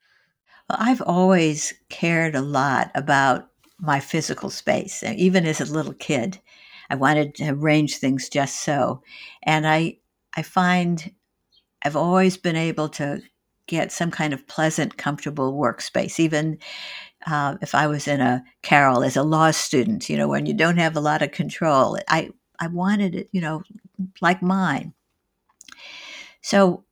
I've 0.70 1.02
always 1.02 1.72
cared 1.88 2.34
a 2.34 2.42
lot 2.42 2.90
about 2.94 3.48
my 3.78 4.00
physical 4.00 4.50
space, 4.50 5.02
even 5.02 5.46
as 5.46 5.60
a 5.60 5.72
little 5.72 5.94
kid. 5.94 6.40
I 6.90 6.94
wanted 6.96 7.34
to 7.36 7.50
arrange 7.50 7.96
things 7.98 8.28
just 8.28 8.62
so, 8.62 9.02
and 9.42 9.66
I 9.66 9.98
I 10.36 10.42
find 10.42 11.12
I've 11.84 11.96
always 11.96 12.36
been 12.36 12.56
able 12.56 12.88
to 12.90 13.22
get 13.66 13.92
some 13.92 14.10
kind 14.10 14.32
of 14.32 14.46
pleasant, 14.48 14.96
comfortable 14.98 15.54
workspace, 15.54 16.20
even 16.20 16.58
uh, 17.26 17.56
if 17.62 17.74
I 17.74 17.86
was 17.86 18.08
in 18.08 18.20
a 18.20 18.44
carrel 18.62 19.04
as 19.04 19.16
a 19.16 19.22
law 19.22 19.50
student, 19.50 20.08
you 20.08 20.16
know, 20.16 20.28
when 20.28 20.46
you 20.46 20.54
don't 20.54 20.78
have 20.78 20.96
a 20.96 21.00
lot 21.00 21.22
of 21.22 21.32
control. 21.32 21.98
I, 22.08 22.30
I 22.60 22.68
wanted 22.68 23.14
it, 23.14 23.28
you 23.32 23.40
know, 23.40 23.62
like 24.20 24.42
mine. 24.42 24.94
So 26.42 26.84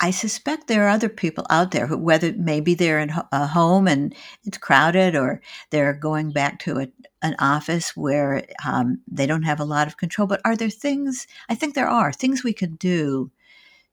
I 0.00 0.12
suspect 0.12 0.66
there 0.68 0.86
are 0.86 0.90
other 0.90 1.08
people 1.08 1.44
out 1.50 1.72
there 1.72 1.86
who, 1.88 1.98
whether 1.98 2.32
maybe 2.32 2.74
they're 2.74 3.00
in 3.00 3.10
a 3.32 3.46
home 3.48 3.88
and 3.88 4.14
it's 4.44 4.58
crowded, 4.58 5.16
or 5.16 5.40
they're 5.70 5.92
going 5.92 6.30
back 6.30 6.60
to 6.60 6.78
a, 6.78 6.88
an 7.22 7.34
office 7.40 7.96
where 7.96 8.44
um, 8.64 9.00
they 9.08 9.26
don't 9.26 9.42
have 9.42 9.58
a 9.58 9.64
lot 9.64 9.88
of 9.88 9.96
control. 9.96 10.28
But 10.28 10.40
are 10.44 10.56
there 10.56 10.70
things? 10.70 11.26
I 11.48 11.56
think 11.56 11.74
there 11.74 11.88
are 11.88 12.12
things 12.12 12.44
we 12.44 12.52
could 12.52 12.78
do 12.78 13.32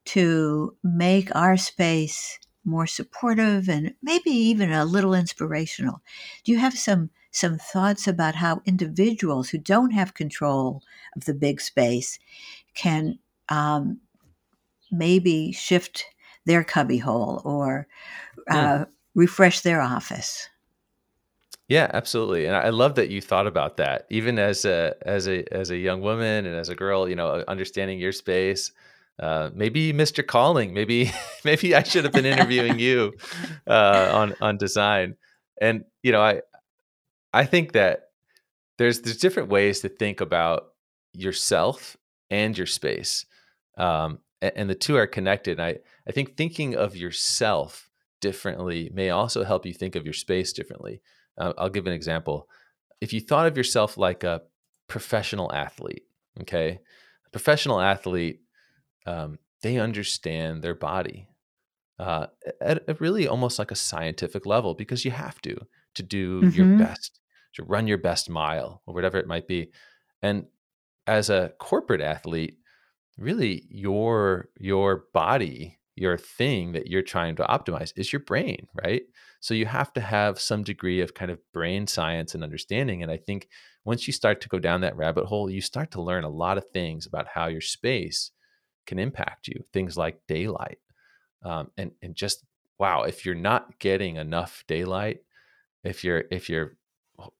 to 0.06 0.76
make 0.84 1.34
our 1.34 1.56
space 1.56 2.38
more 2.64 2.86
supportive 2.86 3.68
and 3.68 3.94
maybe 4.02 4.30
even 4.30 4.72
a 4.72 4.84
little 4.84 5.14
inspirational. 5.14 6.02
Do 6.44 6.52
you 6.52 6.58
have 6.58 6.74
some 6.78 7.10
some 7.30 7.58
thoughts 7.58 8.08
about 8.08 8.34
how 8.36 8.62
individuals 8.64 9.50
who 9.50 9.58
don't 9.58 9.90
have 9.90 10.14
control 10.14 10.82
of 11.16 11.26
the 11.26 11.34
big 11.34 11.60
space 11.60 12.18
can 12.74 13.18
um, 13.50 14.00
maybe 14.90 15.52
shift 15.52 16.04
their 16.44 16.64
cubbyhole 16.64 17.42
or 17.44 17.86
uh, 18.50 18.54
mm. 18.54 18.86
refresh 19.14 19.60
their 19.60 19.80
office? 19.80 20.48
Yeah, 21.68 21.90
absolutely. 21.92 22.46
And 22.46 22.54
I 22.54 22.68
love 22.68 22.94
that 22.94 23.10
you 23.10 23.20
thought 23.20 23.48
about 23.48 23.76
that. 23.78 24.06
Even 24.08 24.38
as 24.38 24.64
a 24.64 24.94
as 25.02 25.26
a 25.26 25.44
as 25.52 25.70
a 25.70 25.76
young 25.76 26.00
woman 26.00 26.46
and 26.46 26.54
as 26.54 26.68
a 26.68 26.76
girl, 26.76 27.08
you 27.08 27.16
know, 27.16 27.42
understanding 27.48 27.98
your 27.98 28.12
space, 28.12 28.70
uh, 29.18 29.50
maybe 29.52 29.80
your 29.80 30.24
Calling, 30.24 30.72
maybe 30.72 31.10
maybe 31.44 31.74
I 31.74 31.82
should 31.82 32.04
have 32.04 32.12
been 32.12 32.26
interviewing 32.26 32.78
you 32.78 33.14
uh, 33.66 34.10
on 34.14 34.34
on 34.40 34.58
design. 34.58 35.16
And 35.60 35.84
you 36.02 36.12
know, 36.12 36.22
I 36.22 36.42
I 37.32 37.44
think 37.44 37.72
that 37.72 38.10
there's 38.78 39.00
there's 39.00 39.18
different 39.18 39.48
ways 39.48 39.80
to 39.80 39.88
think 39.88 40.20
about 40.20 40.68
yourself 41.12 41.96
and 42.30 42.56
your 42.56 42.66
space, 42.66 43.26
um, 43.76 44.20
and, 44.42 44.68
the 44.68 44.74
two 44.74 44.96
are 44.96 45.06
connected. 45.06 45.58
I 45.60 45.78
I 46.06 46.12
think 46.12 46.36
thinking 46.36 46.74
of 46.76 46.96
yourself 46.96 47.90
differently 48.20 48.90
may 48.92 49.10
also 49.10 49.44
help 49.44 49.66
you 49.66 49.74
think 49.74 49.94
of 49.96 50.04
your 50.04 50.14
space 50.14 50.52
differently. 50.52 51.00
Uh, 51.38 51.52
I'll 51.58 51.70
give 51.70 51.86
an 51.86 51.92
example. 51.92 52.48
If 53.00 53.12
you 53.12 53.20
thought 53.20 53.46
of 53.46 53.56
yourself 53.56 53.98
like 53.98 54.24
a 54.24 54.42
professional 54.88 55.52
athlete, 55.52 56.04
okay, 56.40 56.80
a 57.26 57.30
professional 57.30 57.80
athlete 57.80 58.40
um, 59.06 59.38
they 59.62 59.78
understand 59.78 60.62
their 60.62 60.74
body 60.74 61.28
uh, 61.98 62.26
at, 62.60 62.88
at, 62.88 63.00
really 63.00 63.26
almost 63.26 63.58
like 63.58 63.70
a 63.70 63.76
scientific 63.76 64.44
level 64.44 64.74
because 64.74 65.04
you 65.04 65.10
have 65.10 65.40
to 65.42 65.56
to 65.94 66.02
do 66.02 66.42
mm-hmm. 66.42 66.50
your 66.50 66.78
best 66.78 67.20
to 67.54 67.64
run 67.64 67.86
your 67.86 67.98
best 67.98 68.28
mile 68.28 68.82
or 68.86 68.94
whatever 68.94 69.16
it 69.18 69.26
might 69.26 69.48
be 69.48 69.70
and 70.22 70.44
as 71.06 71.30
a 71.30 71.52
corporate 71.58 72.02
athlete 72.02 72.58
really 73.18 73.64
your 73.70 74.48
your 74.58 75.04
body 75.12 75.78
your 75.94 76.18
thing 76.18 76.72
that 76.72 76.88
you're 76.88 77.00
trying 77.02 77.34
to 77.36 77.42
optimize 77.44 77.92
is 77.96 78.12
your 78.12 78.20
brain 78.20 78.66
right 78.84 79.02
so 79.40 79.54
you 79.54 79.66
have 79.66 79.92
to 79.92 80.00
have 80.00 80.38
some 80.38 80.62
degree 80.62 81.00
of 81.00 81.14
kind 81.14 81.30
of 81.30 81.38
brain 81.52 81.86
science 81.86 82.34
and 82.34 82.44
understanding 82.44 83.02
and 83.02 83.10
i 83.10 83.16
think 83.16 83.48
once 83.84 84.06
you 84.06 84.12
start 84.12 84.40
to 84.40 84.48
go 84.48 84.58
down 84.58 84.82
that 84.82 84.96
rabbit 84.96 85.24
hole 85.24 85.48
you 85.48 85.60
start 85.60 85.90
to 85.90 86.02
learn 86.02 86.24
a 86.24 86.28
lot 86.28 86.58
of 86.58 86.64
things 86.72 87.06
about 87.06 87.26
how 87.28 87.46
your 87.46 87.60
space 87.60 88.30
can 88.86 88.98
impact 88.98 89.48
you. 89.48 89.64
Things 89.72 89.96
like 89.96 90.20
daylight, 90.26 90.78
um, 91.42 91.70
and 91.76 91.90
and 92.00 92.14
just 92.14 92.44
wow, 92.78 93.02
if 93.02 93.26
you're 93.26 93.34
not 93.34 93.78
getting 93.78 94.16
enough 94.16 94.64
daylight, 94.66 95.18
if 95.84 96.04
you're 96.04 96.24
if 96.30 96.48
you're 96.48 96.76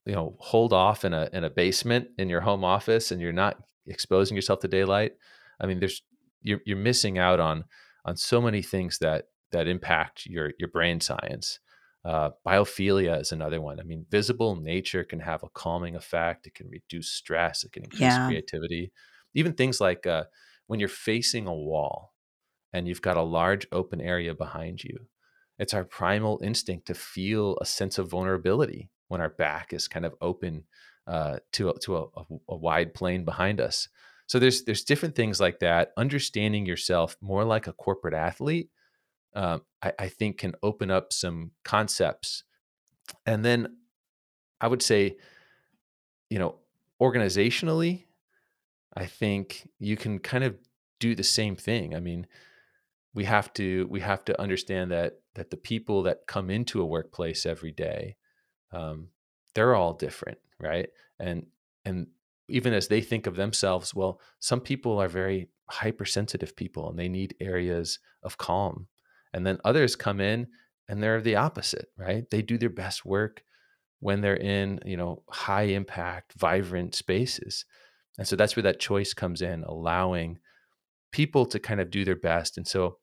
you 0.05 0.15
know 0.15 0.37
hold 0.39 0.73
off 0.73 1.05
in 1.05 1.15
a 1.15 1.29
in 1.33 1.45
a 1.45 1.51
basement 1.51 2.09
in 2.19 2.29
your 2.29 2.41
home 2.41 2.65
office 2.65 3.11
and 3.13 3.21
you're 3.21 3.33
not 3.33 3.59
exposing 3.87 4.37
yourself 4.37 4.61
to 4.61 4.69
daylight, 4.69 5.13
I 5.61 5.67
mean, 5.67 5.81
there's 5.81 6.03
you're 6.43 6.61
you're 6.65 6.77
missing 6.77 7.19
out 7.19 7.41
on 7.41 7.65
on 8.05 8.17
so 8.17 8.41
many 8.41 8.63
things 8.63 8.99
that 8.99 9.25
that 9.53 9.69
impact 9.69 10.27
your 10.27 10.53
your 10.59 10.69
brain 10.69 11.01
science. 11.01 11.61
Uh, 12.05 12.31
biophilia 12.47 13.21
is 13.21 13.33
another 13.33 13.61
one. 13.61 13.81
I 13.81 13.83
mean, 13.83 14.07
visible 14.09 14.55
nature 14.55 15.03
can 15.03 15.19
have 15.19 15.43
a 15.43 15.49
calming 15.49 15.97
effect. 15.97 16.47
It 16.47 16.55
can 16.55 16.69
reduce 16.69 17.09
stress. 17.09 17.65
It 17.65 17.73
can 17.73 17.83
increase 17.83 18.01
yeah. 18.01 18.29
creativity. 18.29 18.93
Even 19.35 19.55
things 19.55 19.81
like 19.81 20.07
uh, 20.07 20.25
when 20.69 20.79
you're 20.79 20.89
facing 20.89 21.49
a 21.49 21.55
wall 21.55 22.15
and 22.73 22.87
you've 22.87 23.03
got 23.03 23.17
a 23.17 23.23
large 23.23 23.67
open 23.73 24.01
area 24.01 24.35
behind 24.35 24.85
you, 24.85 25.09
it's 25.59 25.75
our 25.75 25.83
primal 25.83 26.41
instinct 26.45 26.87
to 26.87 26.95
feel 26.95 27.59
a 27.61 27.67
sense 27.67 27.99
of 27.99 28.09
vulnerability 28.09 28.89
when 29.09 29.21
our 29.21 29.31
back 29.31 29.73
is 29.73 29.89
kind 29.89 30.05
of 30.05 30.15
open 30.21 30.65
uh, 31.09 31.39
to 31.53 31.71
a, 31.71 31.79
to 31.81 31.97
a, 31.97 32.05
a 32.49 32.57
wide 32.57 32.95
plane 32.95 33.25
behind 33.25 33.61
us. 33.61 33.89
So 34.27 34.39
there's 34.39 34.65
there's 34.65 34.85
different 34.85 35.15
things 35.15 35.41
like 35.41 35.61
that. 35.61 35.93
Understanding 35.97 36.67
yourself 36.67 37.17
more 37.21 37.45
like 37.45 37.67
a 37.67 37.73
corporate 37.73 38.15
athlete, 38.15 38.71
um, 39.35 39.63
I, 39.83 39.93
I 39.99 40.09
think, 40.09 40.39
can 40.39 40.55
open 40.63 40.91
up 40.91 41.13
some 41.13 41.53
concepts. 41.65 42.45
And 43.25 43.45
then 43.45 43.77
I 44.61 44.67
would 44.69 44.83
say, 44.83 45.17
you 46.29 46.39
know, 46.39 46.57
organizationally, 47.01 48.05
I 48.97 49.07
think 49.07 49.69
you 49.79 49.97
can 49.97 50.19
kind 50.19 50.43
of 50.43 50.57
do 50.99 51.15
the 51.15 51.23
same 51.23 51.55
thing. 51.55 51.95
I 51.95 52.01
mean, 52.01 52.27
we 53.15 53.25
have 53.25 53.53
to 53.55 53.87
we 53.91 54.01
have 54.01 54.25
to 54.27 54.41
understand 54.41 54.91
that 54.91 55.21
that 55.35 55.51
the 55.51 55.57
people 55.57 56.03
that 56.05 56.27
come 56.27 56.51
into 56.51 56.81
a 56.81 56.87
workplace 56.87 57.47
every 57.47 57.73
day, 57.73 58.17
um, 58.73 59.09
they're 59.55 59.75
all 59.75 59.93
different, 59.93 60.39
right? 60.59 60.89
And 61.21 61.47
and 61.85 62.09
even 62.49 62.73
as 62.73 62.89
they 62.89 63.01
think 63.01 63.27
of 63.27 63.37
themselves, 63.37 63.95
well, 63.95 64.21
some 64.39 64.61
people 64.61 65.01
are 65.01 65.09
very 65.09 65.49
hypersensitive 65.69 66.55
people 66.55 66.89
and 66.89 66.99
they 66.99 67.09
need 67.09 67.35
areas 67.41 67.99
of 68.23 68.39
calm, 68.39 68.87
and 69.33 69.47
then 69.47 69.59
others 69.65 69.97
come 69.97 70.21
in 70.21 70.47
and 70.89 71.03
they're 71.03 71.21
the 71.21 71.37
opposite, 71.37 71.89
right? 71.97 72.29
They 72.31 72.43
do 72.43 72.59
their 72.59 72.71
best 72.71 73.05
work 73.05 73.43
when 74.01 74.21
they're 74.21 74.37
in 74.37 74.81
you 74.85 74.97
know 74.97 75.23
high 75.29 75.65
impact, 75.65 76.35
vibrant 76.35 76.95
spaces. 76.95 77.65
And 78.19 78.27
so 78.27 78.37
that's 78.37 78.57
where 78.57 78.63
that 78.63 78.81
choice 78.81 79.13
comes 79.13 79.43
in, 79.43 79.65
allowing 79.65 80.39
people 81.13 81.45
to 81.47 81.59
kind 81.59 81.81
of 81.81 81.91
do 81.91 82.05
their 82.05 82.17
best. 82.17 82.57
And 82.57 82.67
so 82.67 82.99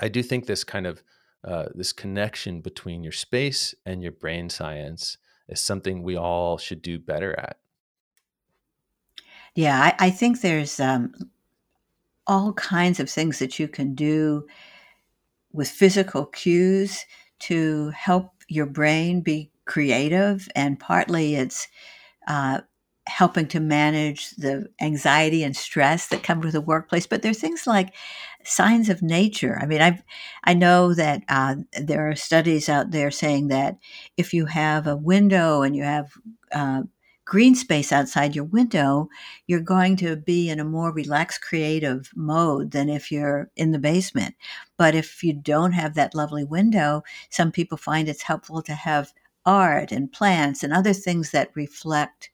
I 0.00 0.08
do 0.08 0.22
think 0.22 0.46
this 0.46 0.64
kind 0.64 0.86
of 0.86 1.02
uh, 1.44 1.66
this 1.74 1.92
connection 1.92 2.60
between 2.60 3.02
your 3.02 3.12
space 3.12 3.74
and 3.84 4.02
your 4.02 4.12
brain 4.12 4.50
science 4.50 5.16
is 5.48 5.60
something 5.60 6.02
we 6.02 6.16
all 6.16 6.58
should 6.58 6.82
do 6.82 6.98
better 6.98 7.38
at. 7.38 7.58
Yeah, 9.56 9.92
I, 9.98 10.06
I 10.06 10.10
think 10.10 10.40
there's 10.40 10.78
um, 10.78 11.12
all 12.26 12.52
kinds 12.54 13.00
of 13.00 13.08
things 13.10 13.38
that 13.38 13.58
you 13.58 13.68
can 13.68 13.94
do 13.94 14.46
with 15.52 15.68
physical 15.68 16.26
cues 16.26 17.04
to 17.38 17.90
help 17.90 18.32
your 18.48 18.66
brain 18.66 19.20
be 19.20 19.50
creative. 19.64 20.48
And 20.54 20.78
partly 20.78 21.34
it's 21.34 21.68
uh, 22.28 22.62
helping 23.08 23.48
to 23.48 23.60
manage 23.60 24.30
the 24.32 24.68
anxiety 24.80 25.44
and 25.44 25.56
stress 25.56 26.08
that 26.08 26.22
come 26.24 26.40
with 26.40 26.54
the 26.54 26.62
workplace. 26.62 27.06
But 27.06 27.22
there 27.22 27.32
are 27.32 27.34
things 27.34 27.66
like 27.66 27.94
signs 28.44 28.90
of 28.90 29.02
nature. 29.02 29.58
I 29.60 29.66
mean, 29.66 29.82
I 29.82 30.02
I 30.44 30.54
know 30.54 30.94
that 30.94 31.22
uh, 31.28 31.56
there 31.80 32.10
are 32.10 32.16
studies 32.16 32.68
out 32.68 32.92
there 32.92 33.10
saying 33.10 33.48
that 33.48 33.78
if 34.16 34.34
you 34.34 34.46
have 34.46 34.86
a 34.86 34.96
window 34.96 35.62
and 35.62 35.76
you 35.76 35.84
have 35.84 36.12
uh, 36.52 36.82
green 37.26 37.54
space 37.54 37.92
outside 37.92 38.34
your 38.34 38.44
window, 38.44 39.08
you're 39.46 39.60
going 39.60 39.96
to 39.96 40.16
be 40.16 40.48
in 40.48 40.60
a 40.60 40.64
more 40.64 40.92
relaxed, 40.92 41.42
creative 41.42 42.10
mode 42.14 42.70
than 42.70 42.88
if 42.88 43.12
you're 43.12 43.50
in 43.56 43.72
the 43.72 43.78
basement. 43.78 44.34
But 44.78 44.94
if 44.94 45.22
you 45.22 45.34
don't 45.34 45.72
have 45.72 45.94
that 45.94 46.14
lovely 46.14 46.44
window, 46.44 47.02
some 47.28 47.52
people 47.52 47.76
find 47.76 48.08
it's 48.08 48.22
helpful 48.22 48.62
to 48.62 48.72
have 48.74 49.12
art 49.44 49.92
and 49.92 50.10
plants 50.10 50.62
and 50.62 50.72
other 50.72 50.92
things 50.92 51.32
that 51.32 51.50
reflect 51.54 52.30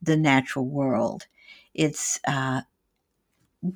the 0.00 0.16
natural 0.16 0.66
world. 0.66 1.26
It's 1.74 2.20
uh, 2.26 2.62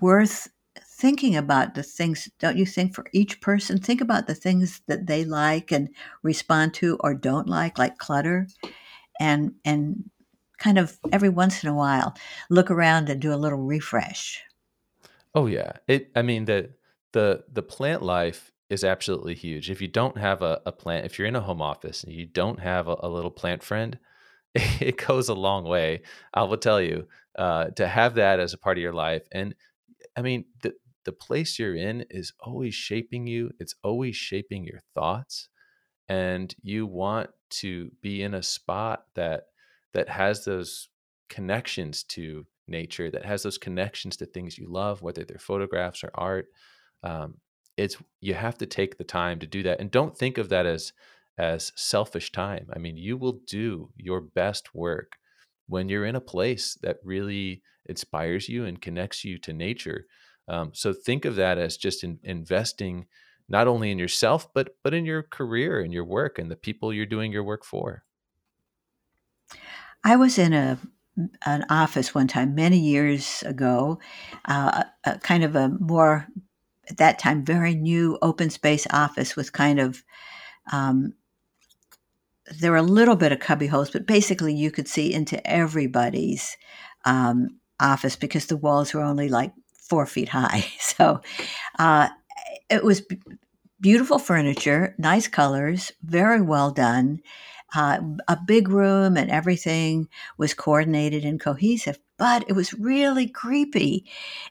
worth 0.01 0.49
thinking 0.83 1.35
about 1.37 1.75
the 1.75 1.83
things, 1.83 2.31
don't 2.39 2.57
you 2.57 2.67
think, 2.67 2.95
for 2.95 3.07
each 3.13 3.41
person? 3.41 3.79
Think 3.79 4.01
about 4.01 4.29
the 4.29 4.35
things 4.35 4.83
that 4.87 5.07
they 5.07 5.25
like 5.25 5.73
and 5.73 5.89
respond 6.23 6.75
to 6.75 6.97
or 7.01 7.15
don't 7.15 7.49
like, 7.49 7.79
like 7.79 7.99
clutter, 7.99 8.47
and 9.19 9.55
and 9.65 10.11
kind 10.61 10.79
of 10.79 10.99
every 11.11 11.29
once 11.29 11.65
in 11.65 11.69
a 11.69 11.75
while 11.75 12.15
look 12.49 12.71
around 12.71 13.09
and 13.09 13.21
do 13.21 13.33
a 13.33 13.37
little 13.37 13.59
refresh. 13.59 14.41
Oh 15.35 15.47
yeah. 15.47 15.73
It 15.89 16.11
I 16.15 16.23
mean 16.23 16.45
the 16.45 16.71
the 17.13 17.45
the 17.53 17.63
plant 17.63 18.03
life 18.03 18.53
is 18.69 18.85
absolutely 18.85 19.35
huge. 19.35 19.71
If 19.71 19.83
you 19.83 19.89
don't 19.89 20.17
have 20.17 20.43
a, 20.43 20.61
a 20.65 20.71
plant, 20.71 21.05
if 21.05 21.19
you're 21.19 21.27
in 21.27 21.35
a 21.35 21.41
home 21.41 21.61
office 21.61 22.05
and 22.05 22.13
you 22.13 22.25
don't 22.25 22.61
have 22.61 22.87
a, 22.87 22.97
a 23.01 23.09
little 23.09 23.31
plant 23.31 23.65
friend, 23.65 23.99
it 24.55 24.97
goes 24.97 25.29
a 25.29 25.35
long 25.35 25.65
way. 25.65 26.03
I 26.33 26.45
will 26.45 26.57
tell 26.57 26.81
you, 26.81 27.09
uh, 27.37 27.67
to 27.71 27.89
have 27.89 28.15
that 28.15 28.39
as 28.39 28.55
a 28.55 28.59
part 28.59 28.79
of 28.79 28.83
your 28.83 28.93
life. 28.93 29.23
And 29.33 29.55
I 30.17 30.23
mean, 30.23 30.45
the 30.63 30.75
the 31.05 31.13
place 31.13 31.59
you're 31.59 31.75
in 31.75 32.05
is 32.11 32.33
always 32.41 32.75
shaping 32.75 33.27
you. 33.27 33.51
It's 33.59 33.75
always 33.83 34.17
shaping 34.17 34.65
your 34.65 34.81
thoughts. 34.95 35.49
And 36.09 36.55
you 36.63 36.87
want 36.87 37.31
to 37.51 37.91
be 38.03 38.23
in 38.23 38.35
a 38.35 38.43
spot 38.43 39.07
that 39.15 39.45
that 39.95 40.09
has 40.09 40.45
those 40.45 40.89
connections 41.29 42.03
to 42.05 42.47
nature, 42.69 43.11
that 43.11 43.25
has 43.25 43.43
those 43.43 43.59
connections 43.59 44.17
to 44.17 44.27
things 44.27 44.59
you 44.59 44.69
love, 44.69 45.03
whether 45.03 45.25
they're 45.25 45.39
photographs 45.39 46.05
or 46.05 46.11
art. 46.15 46.47
Um, 47.03 47.35
it's 47.77 47.97
you 48.21 48.35
have 48.35 48.59
to 48.59 48.67
take 48.67 48.99
the 48.99 49.05
time 49.05 49.39
to 49.39 49.47
do 49.47 49.63
that, 49.63 49.81
and 49.81 49.91
don't 49.91 50.17
think 50.17 50.39
of 50.39 50.49
that 50.51 50.67
as 50.67 50.93
as 51.39 51.73
selfish 51.75 52.33
time. 52.33 52.67
I 52.75 52.79
mean, 52.79 52.97
you 52.97 53.17
will 53.17 53.41
do 53.47 53.91
your 53.97 54.21
best 54.21 54.75
work 54.75 55.17
when 55.67 55.89
you're 55.89 56.05
in 56.05 56.17
a 56.17 56.21
place 56.21 56.77
that 56.83 56.99
really 57.03 57.63
inspires 57.87 58.49
you 58.49 58.67
and 58.67 58.83
connects 58.83 59.25
you 59.25 59.39
to 59.39 59.53
nature. 59.53 60.07
Um, 60.49 60.73
so 60.75 60.93
think 60.93 61.25
of 61.25 61.37
that 61.37 61.59
as 61.59 61.77
just 61.77 62.05
in, 62.05 62.19
investing 62.25 63.07
not 63.49 63.69
only 63.69 63.91
in 63.91 63.99
yourself 63.99 64.49
but 64.55 64.71
but 64.85 64.95
in 64.95 65.05
your 65.05 65.23
career 65.23 65.81
and 65.81 65.93
your 65.93 66.05
work 66.05 66.39
and 66.39 66.51
the 66.51 66.57
people 66.57 66.93
you're 66.93 67.07
doing 67.07 67.33
your 67.33 67.45
work 67.45 67.65
for. 67.65 68.05
I 70.05 70.17
was 70.17 70.39
in 70.39 70.53
a 70.53 70.79
an 71.45 71.67
office 71.69 72.15
one 72.15 72.29
time 72.29 72.55
many 72.55 72.79
years 72.79 73.43
ago, 73.43 73.99
uh, 74.47 74.85
a, 75.05 75.19
kind 75.19 75.45
of 75.45 75.55
a 75.55 75.69
more 75.81 76.27
at 76.89 76.97
that 76.97 77.19
time 77.19 77.45
very 77.45 77.75
new 77.75 78.19
open 78.23 78.49
space 78.49 78.87
office 78.91 79.37
with 79.37 79.53
kind 79.53 79.79
of 79.79 80.03
um, 80.73 81.13
there 82.59 82.71
were 82.71 82.79
a 82.79 82.83
little 82.83 83.17
bit 83.17 83.33
of 83.33 83.41
cubby 83.41 83.67
holes, 83.67 83.91
but 83.91 84.07
basically 84.07 84.55
you 84.55 84.71
could 84.71 84.89
see 84.89 85.13
into 85.13 85.45
everybody's 85.47 86.57
um, 87.05 87.49
office 87.81 88.17
because 88.17 88.47
the 88.47 88.57
walls 88.57 88.93
were 88.93 89.03
only 89.03 89.29
like 89.29 89.53
four 89.89 90.07
feet 90.07 90.29
high. 90.29 90.65
So 90.81 91.21
uh, 91.79 92.09
it 92.69 92.83
was 92.83 93.03
beautiful 93.81 94.19
furniture, 94.19 94.95
nice 94.99 95.29
colors, 95.29 95.93
very 96.03 96.41
well 96.41 96.71
done 96.71 97.21
uh, 97.75 98.01
a 98.29 98.37
big 98.47 98.69
room 98.69 99.17
and 99.17 99.31
everything 99.31 100.09
was 100.39 100.55
coordinated 100.55 101.25
and 101.25 101.41
cohesive. 101.41 101.99
But 102.19 102.45
it 102.49 102.53
was 102.55 102.75
really 102.75 103.29
creepy 103.29 104.07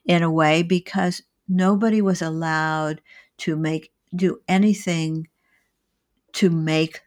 in 0.05 0.23
a 0.23 0.31
way 0.31 0.63
because 0.63 1.21
nobody 1.47 2.01
was 2.01 2.21
allowed 2.21 3.01
to 3.39 3.55
make 3.55 3.91
do 4.15 4.39
anything 4.47 5.27
to 6.33 6.49
make 6.49 7.01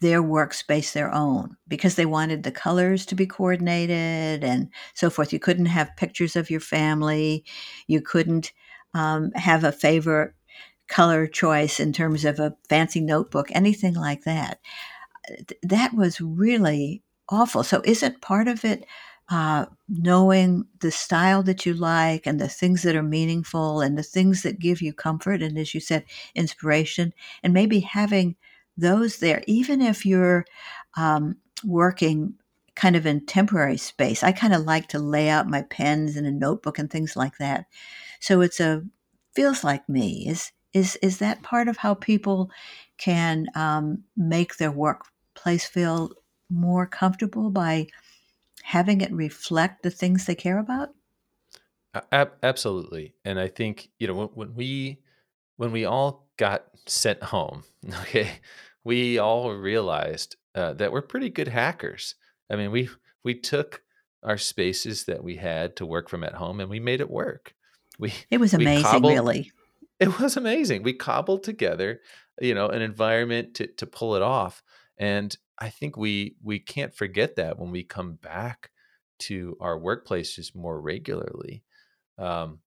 their 0.00 0.22
workspace 0.22 0.92
their 0.92 1.12
own 1.14 1.56
because 1.68 1.94
they 1.94 2.06
wanted 2.06 2.42
the 2.42 2.50
colors 2.50 3.06
to 3.06 3.14
be 3.14 3.26
coordinated 3.26 4.42
and 4.42 4.68
so 4.94 5.08
forth. 5.08 5.32
You 5.32 5.38
couldn't 5.38 5.66
have 5.66 5.96
pictures 5.96 6.34
of 6.34 6.50
your 6.50 6.60
family. 6.60 7.44
You 7.86 8.00
couldn't 8.00 8.52
um, 8.94 9.30
have 9.32 9.62
a 9.64 9.72
favorite 9.72 10.34
color 10.88 11.26
choice 11.26 11.78
in 11.80 11.92
terms 11.92 12.24
of 12.24 12.40
a 12.40 12.54
fancy 12.68 13.00
notebook, 13.00 13.48
anything 13.52 13.94
like 13.94 14.24
that 14.24 14.58
that 15.62 15.94
was 15.94 16.20
really 16.20 17.02
awful. 17.28 17.62
So, 17.62 17.82
isn't 17.84 18.20
part 18.20 18.48
of 18.48 18.64
it 18.64 18.86
uh, 19.30 19.66
knowing 19.88 20.66
the 20.80 20.90
style 20.90 21.42
that 21.44 21.64
you 21.64 21.74
like 21.74 22.26
and 22.26 22.40
the 22.40 22.48
things 22.48 22.82
that 22.82 22.96
are 22.96 23.02
meaningful 23.02 23.80
and 23.80 23.96
the 23.96 24.02
things 24.02 24.42
that 24.42 24.58
give 24.58 24.82
you 24.82 24.92
comfort 24.92 25.42
and, 25.42 25.58
as 25.58 25.74
you 25.74 25.80
said, 25.80 26.04
inspiration, 26.34 27.12
and 27.42 27.54
maybe 27.54 27.80
having 27.80 28.36
those 28.76 29.18
there, 29.18 29.42
even 29.46 29.80
if 29.80 30.04
you're 30.04 30.44
um, 30.96 31.36
working 31.64 32.34
kind 32.74 32.96
of 32.96 33.06
in 33.06 33.24
temporary 33.26 33.76
space. 33.76 34.22
I 34.22 34.32
kind 34.32 34.54
of 34.54 34.62
like 34.64 34.88
to 34.88 34.98
lay 34.98 35.28
out 35.28 35.48
my 35.48 35.62
pens 35.62 36.16
in 36.16 36.24
a 36.26 36.30
notebook 36.32 36.78
and 36.78 36.90
things 36.90 37.16
like 37.16 37.38
that. 37.38 37.66
So 38.20 38.40
it's 38.40 38.60
a 38.60 38.82
feels 39.34 39.64
like 39.64 39.88
me. 39.88 40.26
Is 40.28 40.52
is 40.72 40.96
is 40.96 41.18
that 41.18 41.42
part 41.42 41.68
of 41.68 41.76
how 41.76 41.94
people 41.94 42.50
can 42.98 43.46
um, 43.54 44.04
make 44.16 44.56
their 44.56 44.72
workplace 44.72 45.66
feel 45.66 46.12
more 46.50 46.86
comfortable 46.86 47.50
by 47.50 47.86
having 48.62 49.00
it 49.00 49.12
reflect 49.12 49.82
the 49.82 49.90
things 49.90 50.26
they 50.26 50.34
care 50.34 50.58
about? 50.58 50.90
absolutely. 52.42 53.14
And 53.24 53.38
I 53.38 53.48
think, 53.48 53.90
you 53.98 54.06
know, 54.06 54.14
when, 54.14 54.28
when 54.28 54.54
we 54.54 54.98
when 55.56 55.72
we 55.72 55.84
all 55.84 56.28
got 56.36 56.64
sent 56.86 57.22
home, 57.22 57.64
okay, 58.02 58.40
we 58.84 59.18
all 59.18 59.52
realized 59.52 60.36
uh, 60.54 60.72
that 60.74 60.92
we're 60.92 61.02
pretty 61.02 61.30
good 61.30 61.48
hackers. 61.48 62.14
I 62.50 62.56
mean, 62.56 62.70
we 62.70 62.88
we 63.24 63.34
took 63.34 63.82
our 64.22 64.38
spaces 64.38 65.04
that 65.04 65.22
we 65.24 65.36
had 65.36 65.76
to 65.76 65.86
work 65.86 66.08
from 66.08 66.24
at 66.24 66.34
home 66.34 66.60
and 66.60 66.70
we 66.70 66.80
made 66.80 67.00
it 67.00 67.10
work. 67.10 67.54
We 67.98 68.12
It 68.30 68.40
was 68.40 68.54
amazing, 68.54 68.84
cobbled, 68.84 69.12
really. 69.12 69.52
It 70.02 70.18
was 70.20 70.36
amazing. 70.36 70.82
We 70.82 70.94
cobbled 70.94 71.44
together, 71.44 72.00
you 72.40 72.54
know, 72.54 72.68
an 72.68 72.82
environment 72.82 73.54
to 73.54 73.66
to 73.68 73.86
pull 73.86 74.16
it 74.16 74.22
off. 74.22 74.62
And 74.98 75.36
I 75.58 75.70
think 75.70 75.96
we 75.96 76.36
we 76.42 76.58
can't 76.58 76.94
forget 76.94 77.36
that 77.36 77.58
when 77.58 77.70
we 77.70 77.84
come 77.84 78.14
back 78.14 78.70
to 79.20 79.56
our 79.60 79.78
workplaces 79.78 80.54
more 80.54 80.80
regularly. 80.80 81.62
Um, 82.18 82.60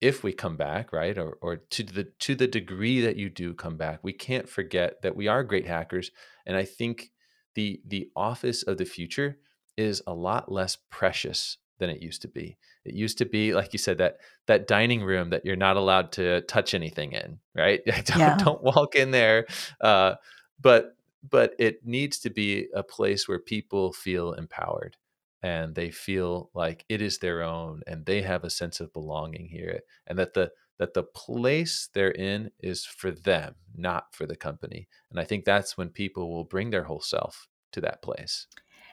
if 0.00 0.22
we 0.22 0.32
come 0.32 0.56
back, 0.56 0.92
right, 0.92 1.16
or 1.16 1.38
or 1.40 1.56
to 1.56 1.82
the 1.82 2.04
to 2.20 2.34
the 2.34 2.46
degree 2.46 3.00
that 3.00 3.16
you 3.16 3.30
do 3.30 3.54
come 3.54 3.76
back, 3.76 4.00
we 4.02 4.12
can't 4.12 4.48
forget 4.48 5.02
that 5.02 5.16
we 5.16 5.28
are 5.28 5.42
great 5.44 5.66
hackers. 5.66 6.10
And 6.46 6.56
I 6.56 6.64
think 6.64 7.10
the 7.54 7.80
the 7.86 8.10
office 8.16 8.62
of 8.62 8.78
the 8.78 8.84
future 8.84 9.38
is 9.76 10.02
a 10.06 10.14
lot 10.14 10.50
less 10.52 10.76
precious 10.90 11.58
than 11.78 11.90
it 11.90 12.02
used 12.02 12.22
to 12.22 12.28
be. 12.28 12.56
It 12.84 12.94
used 12.94 13.18
to 13.18 13.24
be, 13.24 13.54
like 13.54 13.72
you 13.72 13.78
said, 13.78 13.98
that 13.98 14.18
that 14.46 14.66
dining 14.66 15.02
room 15.02 15.30
that 15.30 15.44
you're 15.44 15.56
not 15.56 15.76
allowed 15.76 16.12
to 16.12 16.42
touch 16.42 16.74
anything 16.74 17.12
in, 17.12 17.38
right? 17.54 17.80
don't, 17.86 18.18
yeah. 18.18 18.36
don't 18.36 18.62
walk 18.62 18.94
in 18.94 19.10
there. 19.10 19.46
Uh, 19.80 20.14
but 20.60 20.96
but 21.28 21.54
it 21.58 21.86
needs 21.86 22.18
to 22.20 22.30
be 22.30 22.68
a 22.74 22.82
place 22.82 23.26
where 23.26 23.38
people 23.38 23.92
feel 23.92 24.32
empowered 24.32 24.96
and 25.42 25.74
they 25.74 25.90
feel 25.90 26.50
like 26.54 26.84
it 26.88 27.02
is 27.02 27.18
their 27.18 27.42
own 27.42 27.82
and 27.86 28.06
they 28.06 28.22
have 28.22 28.44
a 28.44 28.50
sense 28.50 28.80
of 28.80 28.92
belonging 28.92 29.46
here 29.48 29.80
and 30.06 30.18
that 30.18 30.34
the 30.34 30.50
that 30.78 30.94
the 30.94 31.02
place 31.02 31.88
they're 31.92 32.10
in 32.10 32.50
is 32.60 32.84
for 32.84 33.10
them 33.10 33.54
not 33.76 34.14
for 34.14 34.26
the 34.26 34.36
company 34.36 34.88
and 35.10 35.20
i 35.20 35.24
think 35.24 35.44
that's 35.44 35.76
when 35.76 35.88
people 35.88 36.32
will 36.32 36.44
bring 36.44 36.70
their 36.70 36.84
whole 36.84 37.00
self 37.00 37.48
to 37.72 37.80
that 37.80 38.02
place 38.02 38.46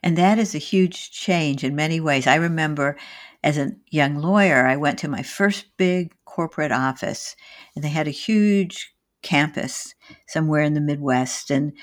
and 0.03 0.17
that 0.17 0.39
is 0.39 0.55
a 0.55 0.59
huge 0.59 1.11
change 1.11 1.63
in 1.63 1.75
many 1.75 1.99
ways 1.99 2.27
i 2.27 2.35
remember 2.35 2.97
as 3.43 3.57
a 3.57 3.71
young 3.89 4.15
lawyer 4.15 4.65
i 4.67 4.75
went 4.75 4.99
to 4.99 5.07
my 5.07 5.23
first 5.23 5.65
big 5.77 6.13
corporate 6.25 6.71
office 6.71 7.35
and 7.75 7.83
they 7.83 7.89
had 7.89 8.07
a 8.07 8.11
huge 8.11 8.93
campus 9.21 9.93
somewhere 10.27 10.63
in 10.63 10.73
the 10.73 10.81
midwest 10.81 11.51
and 11.51 11.73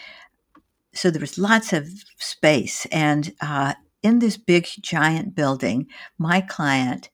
so 0.98 1.10
there 1.10 1.20
was 1.20 1.38
lots 1.38 1.72
of 1.72 1.88
space. 2.18 2.86
And 2.86 3.32
uh, 3.40 3.74
in 4.02 4.18
this 4.18 4.36
big, 4.36 4.66
giant 4.80 5.34
building, 5.34 5.86
my 6.18 6.40
client, 6.40 7.10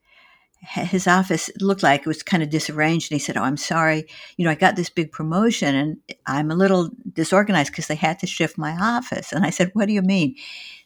his 0.66 1.07
office 1.07 1.50
looked 1.61 1.83
like 1.83 2.00
it 2.00 2.07
was 2.07 2.22
kind 2.22 2.42
of 2.42 2.50
disarranged. 2.50 3.11
And 3.11 3.20
he 3.20 3.24
said, 3.24 3.37
Oh, 3.37 3.42
I'm 3.42 3.57
sorry. 3.57 4.07
You 4.37 4.44
know, 4.44 4.50
I 4.50 4.55
got 4.55 4.77
this 4.77 4.90
big 4.90 5.12
promotion 5.12 5.74
and 5.74 5.96
I'm 6.27 6.50
a 6.50 6.57
little 6.57 6.90
disorganized 7.12 7.70
because 7.70 7.87
they 7.87 7.94
had 7.94 8.18
to 8.20 8.27
shift 8.27 8.57
my 8.57 8.72
office. 8.72 9.33
And 9.33 9.44
I 9.44 9.50
said, 9.50 9.70
What 9.74 9.87
do 9.87 9.92
you 9.92 10.03
mean? 10.03 10.37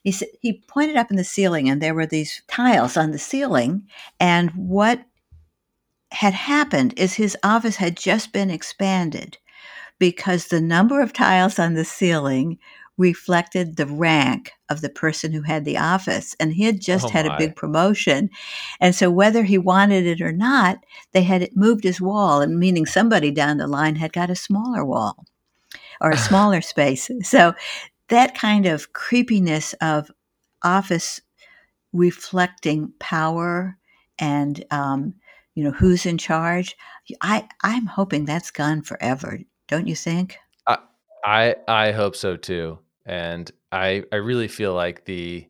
He 0.02 0.12
said, 0.12 0.28
He 0.40 0.62
pointed 0.68 0.96
up 0.96 1.10
in 1.10 1.16
the 1.16 1.24
ceiling 1.24 1.68
and 1.68 1.80
there 1.80 1.94
were 1.94 2.06
these 2.06 2.42
tiles 2.48 2.96
on 2.96 3.12
the 3.12 3.18
ceiling. 3.18 3.86
And 4.18 4.50
what 4.50 5.04
had 6.10 6.34
happened 6.34 6.94
is 6.98 7.14
his 7.14 7.36
office 7.42 7.76
had 7.76 7.96
just 7.96 8.32
been 8.32 8.50
expanded 8.50 9.38
because 9.98 10.46
the 10.46 10.60
number 10.60 11.00
of 11.00 11.12
tiles 11.12 11.58
on 11.58 11.74
the 11.74 11.84
ceiling 11.84 12.58
reflected 12.98 13.76
the 13.76 13.86
rank 13.86 14.50
of 14.68 14.80
the 14.82 14.90
person 14.90 15.32
who 15.32 15.42
had 15.42 15.64
the 15.64 15.78
office. 15.78 16.36
And 16.38 16.52
he 16.52 16.64
had 16.64 16.80
just 16.80 17.06
oh 17.06 17.08
had 17.08 17.26
a 17.26 17.36
big 17.38 17.56
promotion. 17.56 18.28
And 18.80 18.94
so, 18.94 19.10
whether 19.10 19.44
he 19.44 19.56
wanted 19.56 20.06
it 20.06 20.20
or 20.20 20.32
not, 20.32 20.84
they 21.12 21.22
had 21.22 21.48
moved 21.54 21.84
his 21.84 22.00
wall, 22.00 22.42
and 22.42 22.58
meaning 22.58 22.84
somebody 22.84 23.30
down 23.30 23.56
the 23.56 23.66
line 23.66 23.96
had 23.96 24.12
got 24.12 24.30
a 24.30 24.36
smaller 24.36 24.84
wall 24.84 25.24
or 26.00 26.10
a 26.10 26.18
smaller 26.28 26.60
space. 26.60 27.10
So, 27.22 27.54
that 28.08 28.36
kind 28.36 28.66
of 28.66 28.92
creepiness 28.92 29.74
of 29.80 30.10
office 30.62 31.20
reflecting 31.92 32.92
power 32.98 33.78
and 34.18 34.64
um, 34.70 35.14
you 35.54 35.64
know 35.64 35.70
who's 35.70 36.06
in 36.06 36.18
charge. 36.18 36.76
I 37.20 37.48
I'm 37.62 37.86
hoping 37.86 38.24
that's 38.24 38.50
gone 38.50 38.82
forever. 38.82 39.38
Don't 39.68 39.86
you 39.86 39.96
think? 39.96 40.38
I 40.66 40.78
I, 41.24 41.56
I 41.66 41.92
hope 41.92 42.16
so 42.16 42.36
too, 42.36 42.78
and 43.08 43.50
I 43.72 44.04
I 44.12 44.16
really 44.16 44.48
feel 44.48 44.74
like 44.74 45.06
the 45.06 45.48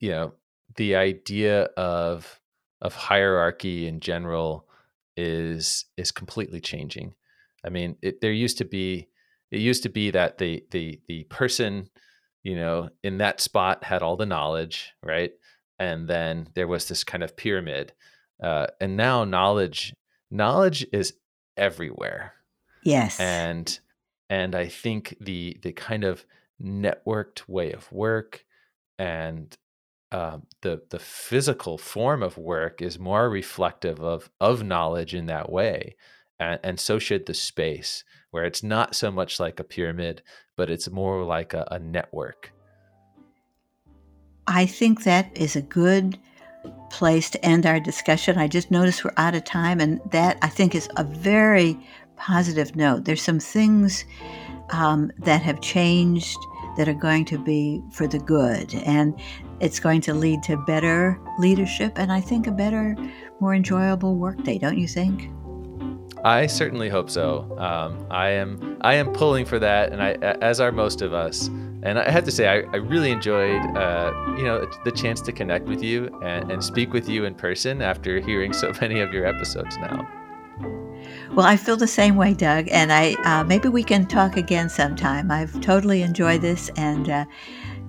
you 0.00 0.10
know 0.10 0.32
the 0.76 0.96
idea 0.96 1.64
of 1.76 2.40
of 2.80 2.94
hierarchy 2.94 3.86
in 3.86 4.00
general 4.00 4.66
is 5.16 5.84
is 5.96 6.10
completely 6.10 6.60
changing. 6.60 7.14
I 7.64 7.68
mean, 7.68 7.96
it, 8.02 8.20
there 8.20 8.32
used 8.32 8.58
to 8.58 8.64
be 8.64 9.08
it 9.50 9.60
used 9.60 9.82
to 9.84 9.90
be 9.90 10.10
that 10.10 10.38
the 10.38 10.64
the 10.70 11.00
the 11.06 11.24
person 11.24 11.90
you 12.42 12.56
know 12.56 12.88
in 13.04 13.18
that 13.18 13.40
spot 13.40 13.84
had 13.84 14.02
all 14.02 14.16
the 14.16 14.26
knowledge, 14.26 14.92
right? 15.02 15.32
And 15.78 16.08
then 16.08 16.48
there 16.54 16.68
was 16.68 16.88
this 16.88 17.04
kind 17.04 17.22
of 17.22 17.36
pyramid, 17.36 17.92
uh, 18.42 18.68
and 18.80 18.96
now 18.96 19.24
knowledge 19.24 19.94
knowledge 20.30 20.86
is 20.92 21.14
everywhere. 21.56 22.32
Yes, 22.82 23.20
and 23.20 23.78
and 24.30 24.54
I 24.54 24.68
think 24.68 25.16
the 25.20 25.58
the 25.62 25.72
kind 25.72 26.04
of 26.04 26.24
networked 26.60 27.48
way 27.48 27.72
of 27.72 27.90
work 27.92 28.44
and 28.98 29.56
um, 30.12 30.46
the 30.60 30.82
the 30.90 30.98
physical 30.98 31.78
form 31.78 32.22
of 32.22 32.36
work 32.36 32.82
is 32.82 32.98
more 32.98 33.30
reflective 33.30 33.98
of 34.00 34.30
of 34.40 34.62
knowledge 34.62 35.14
in 35.14 35.26
that 35.26 35.50
way, 35.50 35.96
and, 36.38 36.60
and 36.62 36.78
so 36.78 36.98
should 36.98 37.24
the 37.24 37.34
space, 37.34 38.04
where 38.30 38.44
it's 38.44 38.62
not 38.62 38.94
so 38.94 39.10
much 39.10 39.40
like 39.40 39.58
a 39.58 39.64
pyramid, 39.64 40.22
but 40.54 40.70
it's 40.70 40.90
more 40.90 41.24
like 41.24 41.54
a, 41.54 41.66
a 41.70 41.78
network. 41.78 42.52
I 44.46 44.66
think 44.66 45.04
that 45.04 45.34
is 45.34 45.56
a 45.56 45.62
good 45.62 46.18
place 46.90 47.30
to 47.30 47.42
end 47.44 47.64
our 47.64 47.80
discussion. 47.80 48.36
I 48.36 48.48
just 48.48 48.70
noticed 48.70 49.04
we're 49.04 49.12
out 49.16 49.34
of 49.34 49.44
time, 49.44 49.80
and 49.80 49.98
that 50.10 50.36
I 50.42 50.48
think 50.48 50.74
is 50.74 50.90
a 50.98 51.04
very 51.04 51.78
positive 52.22 52.76
note. 52.76 53.04
There's 53.04 53.20
some 53.20 53.40
things 53.40 54.04
um, 54.70 55.10
that 55.18 55.42
have 55.42 55.60
changed 55.60 56.38
that 56.76 56.88
are 56.88 56.94
going 56.94 57.24
to 57.26 57.36
be 57.36 57.82
for 57.90 58.06
the 58.06 58.18
good. 58.18 58.74
And 58.86 59.18
it's 59.60 59.80
going 59.80 60.00
to 60.02 60.14
lead 60.14 60.42
to 60.44 60.56
better 60.56 61.20
leadership 61.38 61.92
and 61.96 62.12
I 62.12 62.20
think 62.20 62.46
a 62.46 62.52
better, 62.52 62.96
more 63.40 63.54
enjoyable 63.54 64.16
workday, 64.16 64.56
don't 64.56 64.78
you 64.78 64.86
think? 64.86 65.30
I 66.24 66.46
certainly 66.46 66.88
hope 66.88 67.10
so. 67.10 67.52
Um, 67.58 68.06
I 68.08 68.30
am 68.30 68.78
I 68.82 68.94
am 68.94 69.12
pulling 69.12 69.44
for 69.44 69.58
that, 69.58 69.90
and 69.92 70.00
I 70.00 70.12
as 70.40 70.60
are 70.60 70.70
most 70.70 71.02
of 71.02 71.12
us. 71.12 71.48
And 71.82 71.98
I 71.98 72.08
have 72.08 72.22
to 72.26 72.30
say, 72.30 72.46
I, 72.46 72.58
I 72.72 72.76
really 72.76 73.10
enjoyed, 73.10 73.60
uh, 73.76 74.12
you 74.36 74.44
know, 74.44 74.70
the 74.84 74.92
chance 74.92 75.20
to 75.22 75.32
connect 75.32 75.66
with 75.66 75.82
you 75.82 76.16
and, 76.22 76.52
and 76.52 76.62
speak 76.62 76.92
with 76.92 77.08
you 77.08 77.24
in 77.24 77.34
person 77.34 77.82
after 77.82 78.20
hearing 78.20 78.52
so 78.52 78.72
many 78.80 79.00
of 79.00 79.12
your 79.12 79.26
episodes 79.26 79.76
now. 79.78 80.08
Well, 81.34 81.46
I 81.46 81.56
feel 81.56 81.78
the 81.78 81.86
same 81.86 82.16
way, 82.16 82.34
Doug, 82.34 82.68
and 82.70 82.92
I 82.92 83.14
uh, 83.24 83.42
maybe 83.44 83.70
we 83.70 83.82
can 83.82 84.06
talk 84.06 84.36
again 84.36 84.68
sometime. 84.68 85.30
I've 85.30 85.58
totally 85.62 86.02
enjoyed 86.02 86.42
this, 86.42 86.68
and 86.76 87.08
uh, 87.08 87.24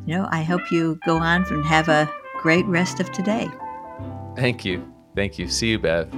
you 0.06 0.16
know, 0.16 0.30
I 0.32 0.44
hope 0.44 0.72
you 0.72 0.98
go 1.06 1.18
on 1.18 1.44
and 1.52 1.66
have 1.66 1.90
a 1.90 2.10
great 2.38 2.66
rest 2.68 3.02
of 3.02 3.12
today. 3.12 3.50
Thank 4.38 4.64
you, 4.64 4.90
thank 5.14 5.38
you. 5.38 5.50
See 5.50 5.72
you, 5.72 5.80
Bev. 5.80 6.10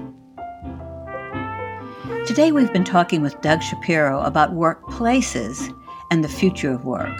Today, 2.27 2.51
we've 2.51 2.71
been 2.71 2.83
talking 2.83 3.23
with 3.23 3.41
Doug 3.41 3.63
Shapiro 3.63 4.21
about 4.21 4.53
workplaces 4.53 5.75
and 6.11 6.23
the 6.23 6.29
future 6.29 6.73
of 6.73 6.85
work. 6.85 7.17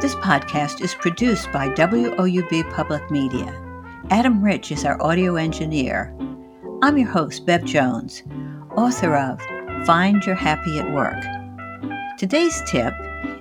This 0.00 0.14
podcast 0.14 0.80
is 0.80 0.94
produced 0.94 1.52
by 1.52 1.68
WOUB 1.68 2.72
Public 2.72 3.10
Media. 3.10 3.54
Adam 4.08 4.42
Rich 4.42 4.72
is 4.72 4.86
our 4.86 5.00
audio 5.02 5.36
engineer. 5.36 6.16
I'm 6.80 6.96
your 6.96 7.10
host, 7.10 7.44
Bev 7.44 7.66
Jones 7.66 8.22
author 8.76 9.16
of 9.16 9.40
Find 9.86 10.24
Your 10.24 10.34
Happy 10.34 10.78
at 10.78 10.92
Work. 10.92 11.16
Today's 12.18 12.62
tip 12.66 12.94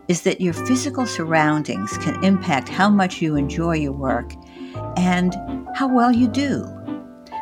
is 0.08 0.22
that 0.22 0.42
your 0.42 0.54
physical 0.54 1.06
surroundings 1.06 1.98
can 1.98 2.24
impact 2.24 2.70
how 2.70 2.90
much 2.90 3.22
you 3.22 3.36
enjoy 3.36 3.76
your 3.76 3.92
work 3.92 4.34
and 4.98 5.36
how 5.76 5.88
well 5.88 6.12
you 6.12 6.28
do. 6.28 6.66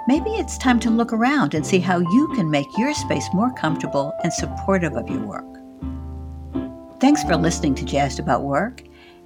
Maybe 0.08 0.32
it's 0.32 0.58
time 0.58 0.80
to 0.82 0.90
look 0.90 1.14
around 1.14 1.54
and 1.54 1.66
see 1.66 1.80
how 1.80 2.00
you 2.00 2.32
can 2.36 2.50
make 2.50 2.68
your 2.78 2.94
space 2.94 3.28
more 3.34 3.54
comfortable 3.54 4.14
and 4.24 4.34
supportive 4.34 4.96
of 4.96 5.10
your 5.10 5.26
work. 5.26 5.46
Thanks 7.00 7.24
for 7.24 7.36
listening 7.36 7.76
to 7.76 7.86
Jazzed 7.86 8.20
About 8.20 8.44
Work. 8.44 8.84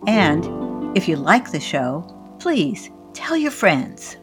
And 0.08 0.97
if 0.97 1.08
you 1.08 1.15
like 1.15 1.51
the 1.51 1.60
show, 1.60 2.36
please 2.39 2.89
tell 3.13 3.38
your 3.38 3.51
friends. 3.51 4.17